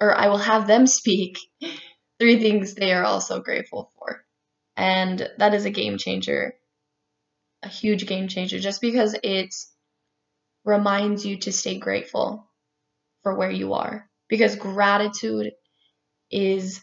or 0.01 0.17
I 0.17 0.29
will 0.29 0.39
have 0.39 0.67
them 0.67 0.87
speak 1.01 1.39
three 2.19 2.41
things 2.41 2.75
they 2.75 2.93
are 2.93 3.05
also 3.05 3.41
grateful 3.41 3.91
for. 3.99 4.25
And 4.77 5.29
that 5.39 5.55
is 5.55 5.67
a 5.67 5.71
game 5.71 5.99
changer, 5.99 6.55
a 7.63 7.69
huge 7.69 8.07
game 8.07 8.29
changer, 8.29 8.59
just 8.59 8.81
because 8.81 9.15
it 9.23 9.55
reminds 10.65 11.27
you 11.27 11.39
to 11.39 11.53
stay 11.53 11.79
grateful 11.79 12.51
for 13.23 13.35
where 13.37 13.51
you 13.51 13.75
are. 13.75 14.09
Because 14.29 14.57
gratitude 14.57 15.53
is 16.31 16.83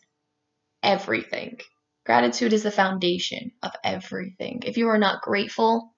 everything. 0.83 1.59
Gratitude 2.05 2.53
is 2.53 2.63
the 2.63 2.71
foundation 2.71 3.51
of 3.63 3.71
everything. 3.83 4.63
If 4.65 4.77
you 4.77 4.89
are 4.89 4.97
not 4.99 5.21
grateful, 5.21 5.95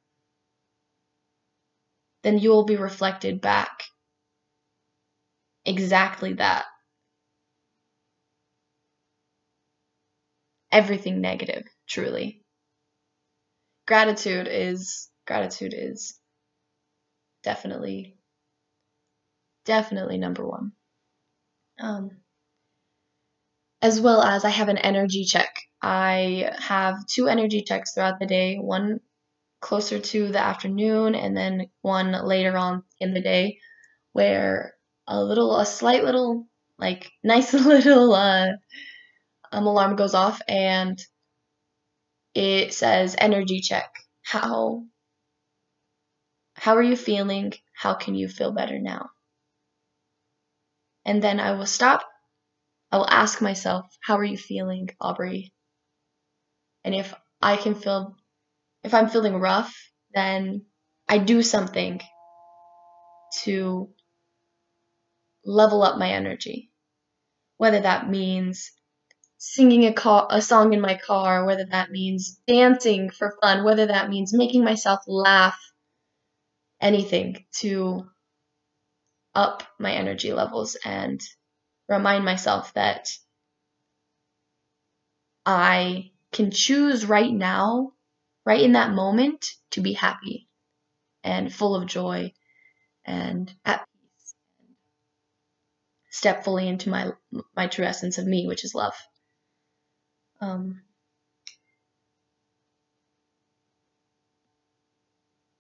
then 2.24 2.38
you 2.38 2.50
will 2.50 2.66
be 2.66 2.76
reflected 2.76 3.42
back 3.42 3.84
exactly 5.66 6.34
that. 6.34 6.66
Everything 10.72 11.20
negative, 11.22 11.64
truly. 11.88 12.44
Gratitude 13.88 14.48
is 14.50 15.10
gratitude 15.28 15.74
is 15.76 16.18
definitely 17.44 18.18
definitely 19.66 20.18
number 20.18 20.48
one. 20.48 20.72
Um, 21.80 22.22
as 23.82 24.00
well 24.00 24.22
as 24.22 24.46
I 24.46 24.50
have 24.50 24.70
an 24.70 24.78
energy 24.78 25.26
check. 25.26 25.54
I 25.82 26.52
have 26.60 27.06
two 27.08 27.28
energy 27.28 27.64
checks 27.64 27.94
throughout 27.94 28.20
the 28.20 28.28
day, 28.28 28.58
one 28.58 29.00
closer 29.62 30.00
to 30.00 30.30
the 30.32 30.40
afternoon 30.40 31.16
and 31.16 31.38
then 31.38 31.68
one 31.82 32.12
later 32.26 32.58
on 32.58 32.84
in 33.00 33.14
the 33.14 33.22
day 33.22 33.60
where 34.14 34.76
a 35.08 35.24
little 35.24 35.58
a 35.58 35.66
slight 35.66 36.04
little 36.04 36.48
like 36.78 37.12
nice 37.24 37.54
little 37.54 38.14
uh, 38.14 38.48
um, 39.52 39.68
alarm 39.68 39.96
goes 39.96 40.14
off 40.14 40.42
and 40.48 41.00
it 42.34 42.74
says 42.74 43.16
energy 43.18 43.62
check. 43.62 43.94
How 44.24 44.86
how 46.56 46.76
are 46.76 46.84
you 46.84 46.96
feeling? 46.96 47.54
How 47.74 47.94
can 47.96 48.16
you 48.16 48.28
feel 48.30 48.52
better 48.52 48.80
now? 48.80 49.10
And 51.06 51.22
then 51.24 51.40
I 51.40 51.54
will 51.54 51.66
stop. 51.66 52.04
I 52.92 52.98
will 52.98 53.10
ask 53.10 53.42
myself, 53.42 53.86
how 54.02 54.18
are 54.18 54.24
you 54.24 54.38
feeling, 54.38 54.90
Aubree? 55.02 55.52
And 56.84 56.94
if 56.94 57.14
I 57.42 57.58
can 57.58 57.76
feel, 57.76 58.16
if 58.84 58.94
I'm 58.94 59.10
feeling 59.10 59.36
rough, 59.36 59.76
then 60.14 60.66
I 61.08 61.18
do 61.18 61.44
something 61.44 62.02
to 63.44 63.90
level 65.46 65.84
up 65.84 65.98
my 65.98 66.10
energy. 66.10 66.72
Whether 67.58 67.82
that 67.82 68.10
means 68.10 68.72
singing 69.38 69.86
a, 69.86 70.28
a 70.30 70.42
song 70.42 70.74
in 70.74 70.82
my 70.82 70.96
car, 70.96 71.46
whether 71.46 71.66
that 71.66 71.92
means 71.92 72.40
dancing 72.48 73.10
for 73.10 73.38
fun, 73.42 73.64
whether 73.64 73.88
that 73.88 74.10
means 74.10 74.34
making 74.34 74.64
myself 74.64 75.02
laugh, 75.08 75.60
anything 76.80 77.46
to 77.60 78.08
up 79.34 79.64
my 79.80 79.94
energy 79.94 80.34
levels 80.34 80.78
and 80.84 81.22
remind 81.88 82.26
myself 82.26 82.74
that 82.74 83.10
I 85.46 86.12
can 86.32 86.52
choose 86.52 87.06
right 87.06 87.32
now, 87.32 87.94
right 88.46 88.62
in 88.62 88.74
that 88.74 88.92
moment, 88.92 89.48
to 89.72 89.82
be 89.82 89.94
happy 89.94 90.48
and 91.24 91.54
full 91.54 91.76
of 91.76 91.88
joy 91.88 92.34
and 93.06 93.54
at 93.66 93.86
peace. 93.94 94.36
and 94.60 94.76
Step 96.12 96.44
fully 96.44 96.68
into 96.68 96.90
my 96.90 97.12
my 97.56 97.68
true 97.68 97.86
essence 97.86 98.18
of 98.18 98.26
me, 98.28 98.48
which 98.48 98.64
is 98.66 98.76
love. 98.76 98.96
Um, 100.42 100.82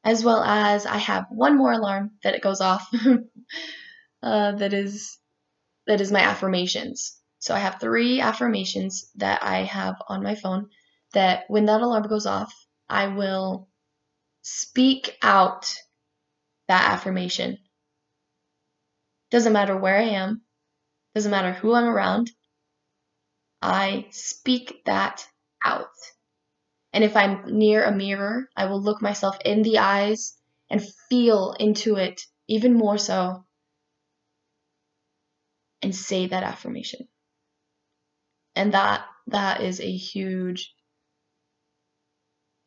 as 0.04 0.24
well 0.24 0.44
as 0.44 0.86
I 0.86 0.98
have 0.98 1.26
one 1.30 1.58
more 1.58 1.72
alarm 1.72 2.12
that 2.24 2.36
it 2.36 2.42
goes 2.42 2.62
off. 2.62 2.88
uh, 4.24 4.52
that 4.54 4.74
is 4.74 5.18
that 5.88 6.02
is 6.02 6.12
my 6.12 6.22
affirmations. 6.22 7.18
So 7.40 7.56
I 7.56 7.60
have 7.60 7.80
three 7.80 8.22
affirmations 8.22 9.10
that 9.16 9.44
I 9.44 9.64
have 9.64 9.96
on 10.08 10.24
my 10.24 10.36
phone 10.36 10.70
that 11.14 11.46
when 11.48 11.66
that 11.66 11.82
alarm 11.82 12.04
goes 12.08 12.26
off, 12.26 12.54
I 12.92 13.08
will 13.08 13.70
speak 14.42 15.18
out 15.22 15.74
that 16.68 16.92
affirmation. 16.92 17.58
Doesn't 19.32 19.54
matter 19.54 19.78
where 19.78 19.98
I 19.98 20.10
am, 20.10 20.42
doesn't 21.16 21.32
matter 21.32 21.54
who 21.54 21.74
I'm 21.74 21.86
around. 21.86 22.32
I 23.62 24.08
speak 24.12 24.82
that 24.86 25.26
out. 25.64 25.88
And 26.92 27.06
if 27.06 27.16
I'm 27.16 27.58
near 27.58 27.86
a 27.86 27.96
mirror, 27.96 28.50
I 28.58 28.66
will 28.66 28.82
look 28.82 29.02
myself 29.02 29.38
in 29.46 29.62
the 29.62 29.78
eyes 29.78 30.36
and 30.70 30.86
feel 31.10 31.56
into 31.58 31.96
it 31.96 32.22
even 32.50 32.74
more 32.74 32.98
so 32.98 33.46
and 35.82 35.96
say 35.96 36.28
that 36.28 36.44
affirmation. 36.44 37.08
And 38.54 38.74
that 38.74 39.06
that 39.28 39.62
is 39.62 39.80
a 39.80 39.89
huge 39.89 40.74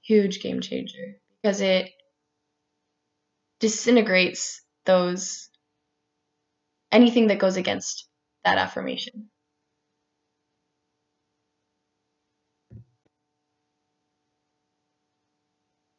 huge 0.05 0.41
game 0.41 0.61
changer 0.61 1.17
because 1.43 1.61
it 1.61 1.91
disintegrates 3.61 4.63
those 4.85 5.49
anything 6.93 7.29
that 7.29 7.39
goes 7.39 7.57
against 7.57 8.07
that 8.45 8.59
affirmation. 8.59 9.31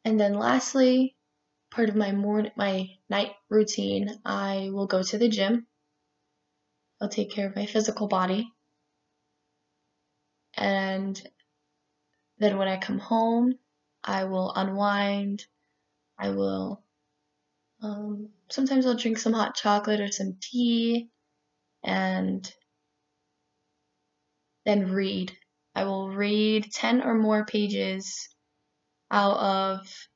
And 0.04 0.20
then 0.20 0.34
lastly, 0.34 1.16
part 1.72 1.88
of 1.88 1.96
my 1.96 2.12
morning 2.12 2.52
my 2.56 2.88
night 3.10 3.32
routine, 3.50 4.20
I 4.24 4.70
will 4.72 4.86
go 4.86 5.02
to 5.02 5.18
the 5.18 5.28
gym. 5.28 5.66
I'll 7.00 7.08
take 7.08 7.32
care 7.32 7.48
of 7.48 7.56
my 7.56 7.66
physical 7.66 8.06
body. 8.06 8.48
And 10.54 11.20
then 12.38 12.56
when 12.56 12.68
I 12.68 12.76
come 12.76 13.00
home, 13.00 13.58
I 14.06 14.24
will 14.24 14.52
unwind. 14.54 15.44
I 16.18 16.30
will 16.30 16.82
um, 17.82 18.30
sometimes 18.48 18.86
I'll 18.86 18.96
drink 18.96 19.18
some 19.18 19.32
hot 19.32 19.54
chocolate 19.54 20.00
or 20.00 20.10
some 20.10 20.36
tea 20.40 21.10
and 21.84 22.50
then 24.64 24.92
read. 24.92 25.36
I 25.74 25.84
will 25.84 26.08
read 26.08 26.72
10 26.72 27.02
or 27.02 27.14
more 27.14 27.44
pages 27.44 28.28
out 29.10 29.36
of 29.36 30.08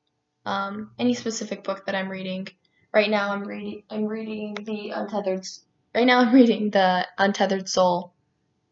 um, 0.47 0.93
any 0.99 1.14
specific 1.14 1.64
book 1.64 1.86
that 1.86 1.95
I'm 1.95 2.09
reading. 2.09 2.49
Right 2.93 3.11
now 3.11 3.32
I'm 3.32 3.45
reading 3.45 3.82
I'm 3.91 4.07
reading 4.07 4.55
the 4.55 4.91
Untethered 4.91 5.47
right 5.95 6.07
now 6.07 6.20
I'm 6.20 6.34
reading 6.41 6.70
the 6.70 7.07
Untethered 7.18 7.68
Soul 7.68 8.14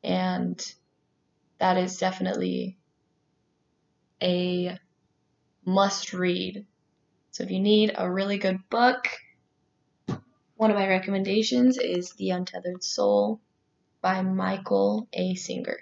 and 0.02 0.60
that 1.58 1.76
is 1.76 1.98
definitely 1.98 2.78
a 4.22 4.78
must 5.68 6.14
read. 6.14 6.66
So 7.30 7.44
if 7.44 7.50
you 7.50 7.60
need 7.60 7.92
a 7.94 8.10
really 8.10 8.38
good 8.38 8.58
book, 8.70 9.06
one 10.56 10.70
of 10.70 10.76
my 10.76 10.88
recommendations 10.88 11.78
is 11.78 12.12
The 12.12 12.30
Untethered 12.30 12.82
Soul 12.82 13.40
by 14.00 14.22
Michael 14.22 15.08
A. 15.12 15.34
Singer. 15.34 15.78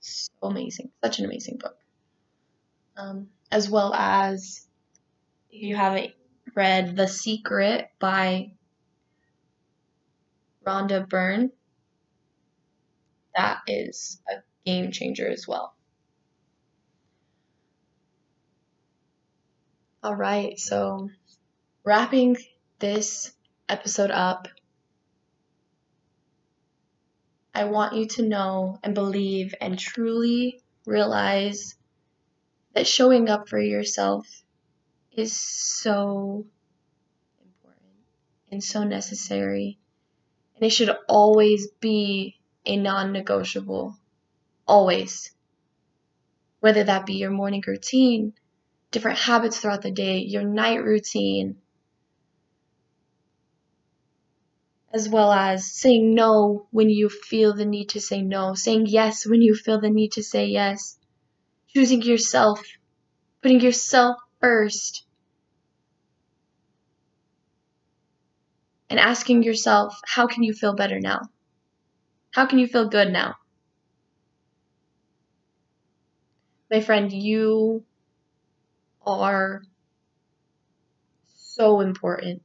So 0.00 0.32
amazing. 0.42 0.90
Such 1.02 1.20
an 1.20 1.24
amazing 1.26 1.58
book. 1.58 1.76
Um, 2.96 3.28
as 3.50 3.70
well 3.70 3.94
as, 3.94 4.66
if 5.50 5.62
you 5.62 5.76
haven't 5.76 6.12
read 6.54 6.96
The 6.96 7.06
Secret 7.06 7.90
by 8.00 8.52
Rhonda 10.66 11.08
Byrne, 11.08 11.52
that 13.36 13.60
is 13.68 14.20
a 14.28 14.42
game 14.66 14.90
changer 14.90 15.28
as 15.28 15.46
well. 15.46 15.74
All 20.02 20.16
right, 20.16 20.58
so 20.58 21.10
wrapping 21.84 22.38
this 22.78 23.34
episode 23.68 24.10
up, 24.10 24.48
I 27.54 27.64
want 27.64 27.96
you 27.96 28.06
to 28.06 28.22
know 28.22 28.78
and 28.82 28.94
believe 28.94 29.54
and 29.60 29.78
truly 29.78 30.62
realize 30.86 31.74
that 32.72 32.86
showing 32.86 33.28
up 33.28 33.46
for 33.50 33.60
yourself 33.60 34.26
is 35.12 35.38
so 35.38 36.46
important 37.44 37.92
and 38.50 38.64
so 38.64 38.84
necessary. 38.84 39.78
And 40.54 40.64
it 40.64 40.70
should 40.70 40.96
always 41.10 41.68
be 41.78 42.40
a 42.64 42.78
non 42.78 43.12
negotiable. 43.12 43.98
Always. 44.66 45.30
Whether 46.60 46.84
that 46.84 47.04
be 47.04 47.16
your 47.16 47.30
morning 47.30 47.62
routine, 47.66 48.32
different 48.90 49.18
habits 49.18 49.58
throughout 49.58 49.82
the 49.82 49.90
day, 49.90 50.18
your 50.18 50.42
night 50.42 50.82
routine, 50.82 51.56
as 54.92 55.08
well 55.08 55.30
as 55.32 55.72
saying 55.72 56.14
no 56.14 56.66
when 56.70 56.90
you 56.90 57.08
feel 57.08 57.54
the 57.54 57.64
need 57.64 57.90
to 57.90 58.00
say 58.00 58.22
no, 58.22 58.54
saying 58.54 58.86
yes 58.86 59.26
when 59.26 59.40
you 59.42 59.54
feel 59.54 59.80
the 59.80 59.90
need 59.90 60.12
to 60.12 60.22
say 60.22 60.46
yes, 60.46 60.98
choosing 61.68 62.02
yourself, 62.02 62.60
putting 63.42 63.60
yourself 63.60 64.16
first, 64.40 65.04
and 68.88 68.98
asking 68.98 69.44
yourself, 69.44 70.00
how 70.04 70.26
can 70.26 70.42
you 70.42 70.52
feel 70.52 70.74
better 70.74 70.98
now? 70.98 71.20
How 72.32 72.46
can 72.46 72.58
you 72.58 72.66
feel 72.66 72.88
good 72.88 73.12
now? 73.12 73.36
My 76.70 76.80
friend, 76.80 77.12
you 77.12 77.84
are 79.10 79.62
so 81.34 81.80
important. 81.80 82.42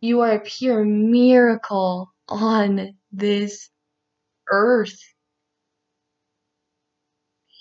You 0.00 0.20
are 0.20 0.32
a 0.32 0.40
pure 0.40 0.84
miracle 0.84 2.12
on 2.28 2.96
this 3.12 3.70
earth. 4.50 4.98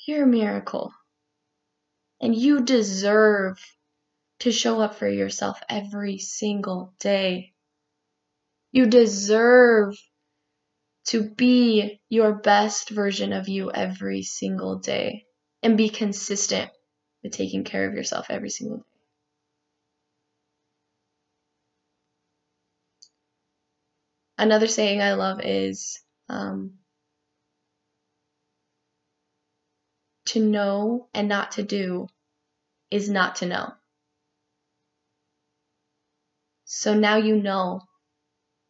Pure 0.06 0.28
miracle. 0.28 0.94
And 2.22 2.36
you 2.36 2.62
deserve 2.62 3.60
to 4.40 4.52
show 4.52 4.82
up 4.82 4.96
for 4.96 5.10
yourself 5.10 5.60
every 5.70 6.20
single 6.20 6.94
day. 7.00 7.54
You 8.72 8.86
deserve 8.86 9.96
to 11.08 11.24
be 11.24 12.00
your 12.10 12.34
best 12.34 12.90
version 12.90 13.34
of 13.34 13.48
you 13.48 13.72
every 13.72 14.24
single 14.24 14.80
day 14.80 15.25
and 15.66 15.78
be 15.80 15.90
consistent 15.90 16.70
with 17.24 17.32
taking 17.32 17.64
care 17.64 17.90
of 17.90 17.96
yourself 17.96 18.28
every 18.30 18.52
single 18.52 18.78
day. 18.78 18.84
Another 24.38 24.68
saying 24.68 25.02
I 25.02 25.14
love 25.14 25.42
is 25.44 26.00
um, 26.30 26.76
to 30.26 30.40
know 30.40 31.10
and 31.16 31.28
not 31.28 31.54
to 31.54 31.64
do 31.64 32.10
is 32.92 33.10
not 33.10 33.38
to 33.38 33.48
know. 33.48 33.74
So 36.66 36.94
now 36.94 37.16
you 37.16 37.38
know 37.38 37.82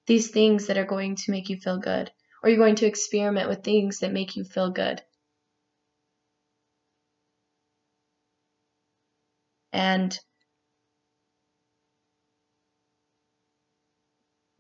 these 0.06 0.32
things 0.32 0.68
that 0.68 0.78
are 0.78 0.86
going 0.86 1.18
to 1.18 1.32
make 1.32 1.50
you 1.50 1.58
feel 1.58 1.78
good, 1.78 2.10
or 2.42 2.50
you're 2.50 2.58
going 2.58 2.76
to 2.76 2.86
experiment 2.86 3.50
with 3.50 3.66
things 3.66 4.00
that 4.00 4.14
make 4.14 4.38
you 4.38 4.46
feel 4.46 4.72
good. 4.72 5.02
And 9.76 10.18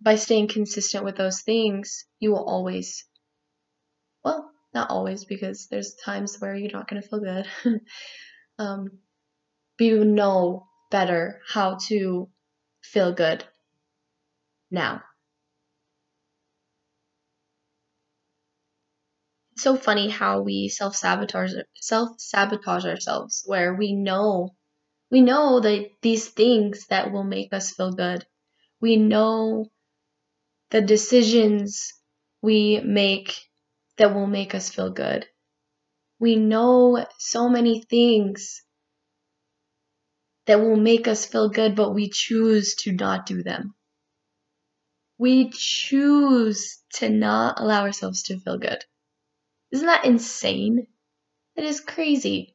by 0.01 0.15
staying 0.17 0.49
consistent 0.49 1.05
with 1.05 1.15
those 1.15 1.39
things, 1.41 2.03
you 2.19 2.31
will 2.31 2.43
always, 2.43 3.05
well, 4.25 4.51
not 4.73 4.89
always, 4.89 5.23
because 5.23 5.67
there's 5.67 5.95
times 5.95 6.35
where 6.39 6.53
you're 6.53 6.73
not 6.73 6.89
going 6.89 7.01
to 7.01 7.07
feel 7.07 7.21
good. 7.21 7.47
um, 8.59 8.99
but 9.77 9.85
you 9.85 10.03
know 10.03 10.67
better 10.91 11.39
how 11.47 11.77
to 11.87 12.29
feel 12.83 13.13
good 13.13 13.45
now. 14.69 15.01
It's 19.53 19.63
so 19.63 19.77
funny 19.77 20.09
how 20.09 20.41
we 20.41 20.67
self 20.67 20.97
sabotage 20.97 21.53
self 21.75 22.19
sabotage 22.19 22.85
ourselves, 22.85 23.43
where 23.45 23.73
we 23.73 23.93
know 23.93 24.57
we 25.15 25.21
know 25.21 25.61
that 25.61 25.91
these 26.01 26.27
things 26.27 26.87
that 26.87 27.09
will 27.13 27.23
make 27.23 27.53
us 27.53 27.71
feel 27.71 27.93
good. 27.93 28.25
We 28.81 28.97
know 28.97 29.71
the 30.71 30.81
decisions 30.81 31.93
we 32.41 32.81
make 32.81 33.33
that 33.95 34.13
will 34.13 34.27
make 34.27 34.53
us 34.53 34.69
feel 34.69 34.89
good. 34.89 35.25
We 36.19 36.35
know 36.35 37.07
so 37.17 37.47
many 37.47 37.81
things 37.81 38.61
that 40.47 40.59
will 40.59 40.75
make 40.75 41.07
us 41.07 41.25
feel 41.25 41.47
good, 41.47 41.77
but 41.77 41.93
we 41.93 42.09
choose 42.09 42.75
to 42.83 42.91
not 42.91 43.25
do 43.25 43.41
them. 43.41 43.73
We 45.17 45.49
choose 45.49 46.83
to 46.95 47.07
not 47.07 47.61
allow 47.61 47.83
ourselves 47.83 48.23
to 48.23 48.37
feel 48.37 48.57
good. 48.57 48.83
Isn't 49.71 49.87
that 49.87 50.03
insane? 50.03 50.87
It 51.55 51.63
is 51.63 51.79
crazy. 51.79 52.54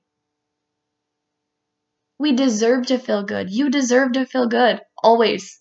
We 2.21 2.33
deserve 2.33 2.89
to 2.89 2.99
feel 2.99 3.23
good. 3.23 3.49
You 3.49 3.71
deserve 3.71 4.13
to 4.13 4.27
feel 4.27 4.47
good. 4.47 4.83
Always. 5.03 5.59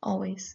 Always. 0.00 0.54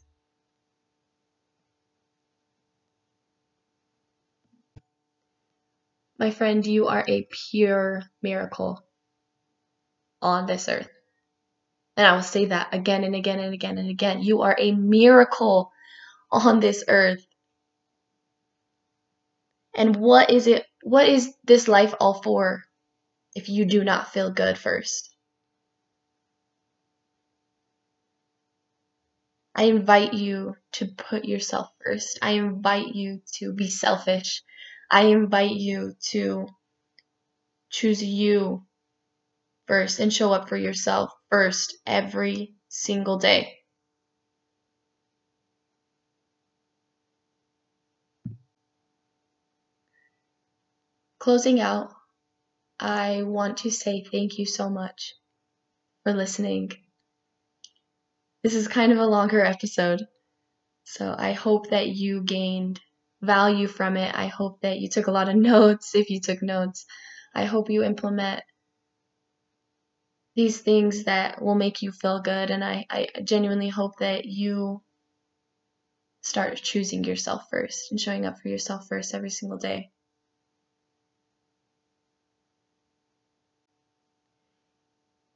My 6.18 6.32
friend, 6.32 6.66
you 6.66 6.88
are 6.88 7.04
a 7.06 7.28
pure 7.50 8.04
miracle 8.22 8.82
on 10.22 10.46
this 10.46 10.70
earth. 10.70 10.88
And 11.98 12.08
I 12.08 12.16
will 12.16 12.24
say 12.24 12.46
that 12.46 12.74
again 12.74 13.04
and 13.04 13.16
again 13.16 13.40
and 13.42 13.54
again 13.54 13.78
and 13.78 13.90
again. 13.90 14.24
You 14.24 14.44
are 14.44 14.56
a 14.58 14.72
miracle 14.72 15.74
on 16.32 16.62
this 16.62 16.86
earth. 16.88 17.28
And 19.76 19.94
what 19.98 20.30
is 20.30 20.48
it? 20.48 20.66
What 20.84 21.10
is 21.10 21.36
this 21.44 21.68
life 21.68 21.94
all 22.00 22.22
for 22.24 22.64
if 23.36 23.50
you 23.50 23.66
do 23.66 23.84
not 23.84 24.12
feel 24.14 24.32
good 24.32 24.58
first? 24.58 25.16
I 29.56 29.64
invite 29.66 30.14
you 30.14 30.56
to 30.74 30.88
put 30.88 31.26
yourself 31.26 31.70
first. 31.84 32.20
I 32.22 32.32
invite 32.32 32.96
you 32.96 33.22
to 33.40 33.54
be 33.54 33.70
selfish. 33.70 34.44
I 34.92 35.06
invite 35.06 35.56
you 35.56 35.96
to 36.12 36.48
choose 37.70 38.04
you 38.04 38.66
first 39.68 40.00
and 40.00 40.14
show 40.14 40.34
up 40.34 40.50
for 40.50 40.58
yourself 40.58 41.12
first 41.30 41.78
every 41.86 42.56
single 42.70 43.18
day. 43.18 43.60
Closing 51.20 51.60
out, 51.60 51.95
I 52.80 53.24
want 53.24 53.58
to 53.60 53.72
say 53.72 54.04
thank 54.04 54.38
you 54.38 54.46
so 54.46 54.70
much 54.70 55.14
for 56.04 56.14
listening. 56.14 56.72
This 58.44 58.56
is 58.56 58.68
kind 58.68 58.92
of 58.92 59.00
a 59.00 59.06
longer 59.06 59.42
episode, 59.42 60.06
so 60.84 61.16
I 61.18 61.34
hope 61.34 61.70
that 61.72 61.90
you 61.90 62.24
gained 62.24 62.80
value 63.22 63.68
from 63.68 63.98
it. 63.98 64.14
I 64.14 64.28
hope 64.28 64.62
that 64.62 64.80
you 64.80 64.90
took 64.90 65.08
a 65.08 65.12
lot 65.12 65.30
of 65.30 65.36
notes 65.54 65.96
if 65.96 66.10
you 66.10 66.20
took 66.22 66.42
notes. 66.42 66.86
I 67.34 67.46
hope 67.46 67.70
you 67.70 67.84
implement 67.84 68.44
these 70.36 70.62
things 70.62 71.06
that 71.06 71.42
will 71.42 71.56
make 71.56 71.82
you 71.82 71.92
feel 71.92 72.22
good. 72.22 72.52
And 72.52 72.64
I, 72.64 72.86
I 72.90 73.08
genuinely 73.24 73.70
hope 73.70 73.98
that 74.00 74.26
you 74.26 74.84
start 76.22 76.58
choosing 76.58 77.04
yourself 77.04 77.44
first 77.50 77.92
and 77.92 78.00
showing 78.00 78.26
up 78.26 78.40
for 78.40 78.50
yourself 78.50 78.88
first 78.88 79.14
every 79.14 79.30
single 79.30 79.58
day. 79.58 79.92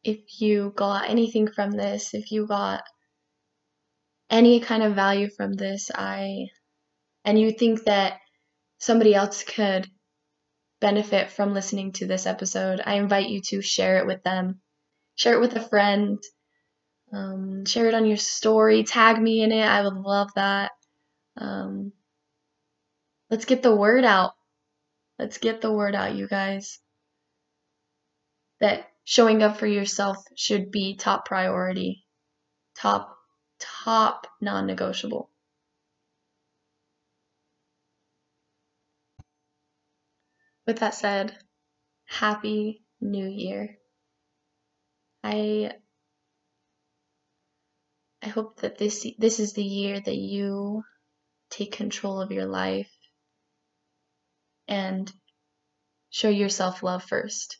If 0.09 0.41
you 0.41 0.73
got 0.75 1.09
anything 1.09 1.47
from 1.51 1.71
this, 1.71 2.13
if 2.13 2.31
you 2.31 2.47
got 2.47 2.83
any 4.29 4.59
kind 4.59 4.83
of 4.83 4.95
value 4.95 5.29
from 5.29 5.53
this, 5.53 5.91
I 5.93 6.47
and 7.25 7.39
you 7.39 7.51
think 7.51 7.85
that 7.85 8.19
somebody 8.79 9.13
else 9.13 9.43
could 9.43 9.87
benefit 10.81 11.29
from 11.31 11.53
listening 11.53 11.91
to 11.93 12.07
this 12.07 12.25
episode, 12.25 12.81
I 12.85 12.95
invite 12.95 13.29
you 13.29 13.41
to 13.49 13.61
share 13.61 13.97
it 13.97 14.07
with 14.07 14.23
them 14.23 14.61
share 15.19 15.33
it 15.33 15.41
with 15.41 15.55
a 15.57 15.67
friend, 15.67 16.17
um, 17.11 17.65
share 17.65 17.87
it 17.87 17.93
on 17.93 18.05
your 18.05 18.17
story, 18.17 18.83
tag 18.83 19.21
me 19.21 19.43
in 19.43 19.51
it. 19.51 19.65
I 19.65 19.83
would 19.83 19.95
love 19.95 20.29
that. 20.35 20.71
Um, 21.35 21.91
let's 23.29 23.43
get 23.43 23.61
the 23.61 23.75
word 23.75 24.05
out. 24.05 24.31
Let's 25.19 25.37
get 25.37 25.59
the 25.59 25.73
word 25.73 25.93
out, 25.93 26.15
you 26.15 26.27
guys. 26.29 26.79
That 28.61 28.88
showing 29.09 29.41
up 29.41 29.57
for 29.57 29.65
yourself 29.65 30.17
should 30.35 30.69
be 30.69 30.95
top 30.95 31.25
priority, 31.25 32.05
top, 32.75 33.17
top 33.57 34.27
non 34.39 34.67
negotiable. 34.67 35.31
With 40.67 40.77
that 40.81 40.93
said, 40.93 41.35
Happy 42.05 42.83
New 43.01 43.27
Year. 43.27 43.79
I 45.23 45.71
I 48.21 48.27
hope 48.27 48.57
that 48.57 48.77
this 48.77 49.07
this 49.17 49.39
is 49.39 49.53
the 49.53 49.63
year 49.63 49.99
that 49.99 50.17
you 50.17 50.83
take 51.49 51.71
control 51.71 52.21
of 52.21 52.31
your 52.31 52.45
life 52.45 52.91
and 54.67 55.11
show 56.11 56.29
yourself 56.29 56.83
love 56.83 57.03
first 57.03 57.57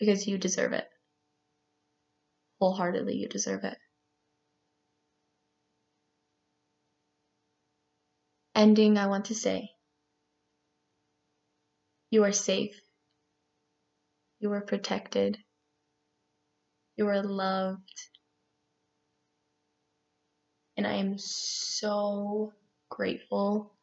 because 0.00 0.26
you 0.26 0.38
deserve 0.38 0.72
it. 0.72 0.88
Wholeheartedly, 2.60 3.16
you 3.16 3.28
deserve 3.28 3.64
it. 3.64 3.78
Ending, 8.56 8.98
I 8.98 9.06
want 9.06 9.26
to 9.26 9.34
say, 9.34 9.70
you 12.10 12.24
are 12.24 12.32
safe 12.32 12.80
you 14.40 14.50
are 14.52 14.62
protected. 14.62 15.36
You 16.96 17.06
are 17.08 17.22
loved. 17.22 18.08
And 20.76 20.86
I 20.86 20.94
am 20.94 21.18
so 21.18 22.54
grateful 22.88 23.74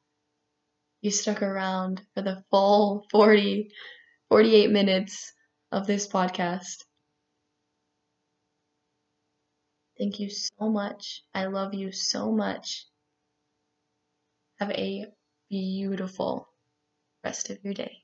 you 1.01 1.11
stuck 1.11 1.43
around 1.43 2.01
for 2.15 2.23
the 2.23 2.43
full 2.49 3.05
40, 3.11 3.69
48 4.29 4.71
minutes 4.71 5.31
of 5.71 5.87
this 5.87 6.07
podcast. 6.07 6.83
Thank 9.97 10.19
you 10.19 10.29
so 10.29 10.69
much. 10.69 11.23
I 11.33 11.45
love 11.47 11.73
you 11.73 11.91
so 11.91 12.31
much. 12.31 12.85
Have 14.59 14.71
a 14.71 15.05
beautiful 15.49 16.47
rest 17.23 17.49
of 17.49 17.63
your 17.63 17.73
day. 17.73 18.03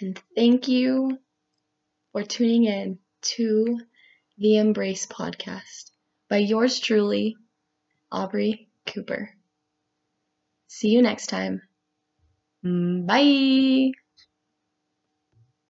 And 0.00 0.22
thank 0.36 0.68
you 0.68 1.18
for 2.12 2.24
tuning 2.24 2.64
in 2.64 3.00
to 3.36 3.80
the 4.38 4.58
Embrace 4.58 5.06
Podcast 5.06 5.90
by 6.28 6.38
yours 6.38 6.80
truly, 6.80 7.36
Aubree 8.12 8.68
Cooper. 8.86 9.34
See 10.68 10.88
you 10.90 11.00
next 11.00 11.28
time. 11.28 11.62
Mm, 12.64 13.06
bye. 13.06 13.92